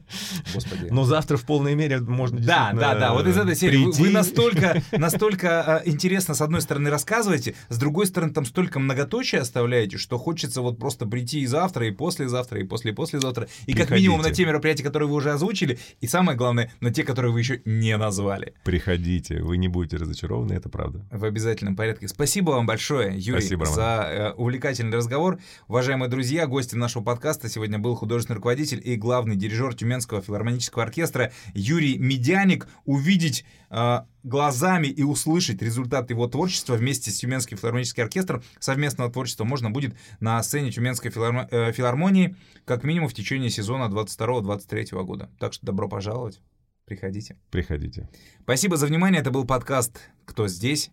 Господи. 0.54 0.88
Но 0.90 1.04
завтра 1.04 1.36
в 1.36 1.44
полной 1.44 1.74
мере 1.74 2.00
можно 2.00 2.38
Да, 2.40 2.72
да, 2.72 2.94
да, 2.94 3.12
вот 3.12 3.26
из 3.26 3.36
этой 3.36 3.54
серии 3.54 3.84
вы, 3.84 3.92
вы 3.92 4.10
настолько, 4.10 4.82
настолько 4.92 5.82
э, 5.84 5.90
интересно 5.90 6.34
с 6.34 6.40
одной 6.40 6.62
стороны 6.62 6.90
рассказываете, 6.90 7.54
с 7.68 7.78
другой 7.78 8.06
стороны 8.06 8.32
там 8.32 8.44
столько 8.44 8.78
многоточия 8.78 9.40
оставляете, 9.40 9.98
что 9.98 10.18
хочется 10.18 10.62
вот 10.62 10.78
просто 10.78 11.06
прийти 11.06 11.40
и 11.40 11.46
завтра, 11.46 11.86
и 11.86 11.90
послезавтра, 11.90 12.60
и 12.60 12.64
после-послезавтра, 12.64 13.44
и 13.44 13.72
Приходите. 13.72 13.86
как 13.86 13.96
минимум 13.96 14.22
на 14.22 14.32
те 14.32 14.44
мероприятия, 14.44 14.84
которые 14.84 15.08
вы 15.08 15.16
уже 15.16 15.32
озвучили, 15.32 15.78
и 16.00 16.06
самое 16.06 16.36
главное, 16.36 16.72
на 16.80 16.92
те, 16.92 17.04
которые 17.04 17.32
вы 17.32 17.40
еще 17.40 17.60
не 17.64 17.96
назвали. 17.96 18.54
Приходите, 18.64 19.42
вы 19.42 19.58
не 19.58 19.68
будете 19.68 19.98
разочарованы, 19.98 20.54
это 20.54 20.68
правда. 20.68 21.04
В 21.10 21.24
обязательно 21.24 21.57
обязательном 21.58 21.76
порядке. 21.76 22.08
Спасибо 22.08 22.50
вам 22.52 22.66
большое, 22.66 23.18
Юрий, 23.18 23.40
Спасибо, 23.40 23.66
за 23.66 23.82
э, 23.82 24.32
увлекательный 24.32 24.96
разговор. 24.96 25.38
Уважаемые 25.66 26.08
друзья, 26.08 26.46
гостем 26.46 26.78
нашего 26.78 27.02
подкаста 27.02 27.48
сегодня 27.48 27.78
был 27.78 27.94
художественный 27.94 28.36
руководитель 28.36 28.80
и 28.82 28.96
главный 28.96 29.36
дирижер 29.36 29.74
Тюменского 29.74 30.20
филармонического 30.20 30.84
оркестра 30.84 31.32
Юрий 31.54 31.98
Медяник. 31.98 32.68
Увидеть 32.84 33.44
э, 33.70 34.00
глазами 34.22 34.86
и 34.86 35.02
услышать 35.02 35.62
результат 35.62 36.10
его 36.10 36.26
творчества 36.28 36.74
вместе 36.74 37.10
с 37.10 37.18
Тюменским 37.18 37.56
филармоническим 37.56 38.04
оркестром 38.04 38.42
совместного 38.60 39.10
творчества 39.10 39.44
можно 39.44 39.70
будет 39.70 39.94
на 40.20 40.42
сцене 40.42 40.70
Тюменской 40.70 41.10
филармо- 41.10 41.48
э, 41.50 41.72
филармонии 41.72 42.36
как 42.64 42.84
минимум 42.84 43.08
в 43.08 43.14
течение 43.14 43.50
сезона 43.50 43.88
22-23 43.88 45.02
года. 45.04 45.30
Так 45.38 45.52
что 45.52 45.66
добро 45.66 45.88
пожаловать. 45.88 46.40
Приходите. 46.84 47.36
Приходите. 47.50 48.08
Спасибо 48.42 48.78
за 48.78 48.86
внимание. 48.86 49.20
Это 49.20 49.30
был 49.30 49.44
подкаст 49.44 50.00
«Кто 50.24 50.48
здесь?». 50.48 50.90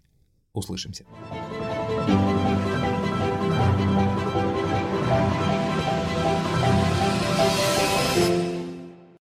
Услышимся. 0.55 1.05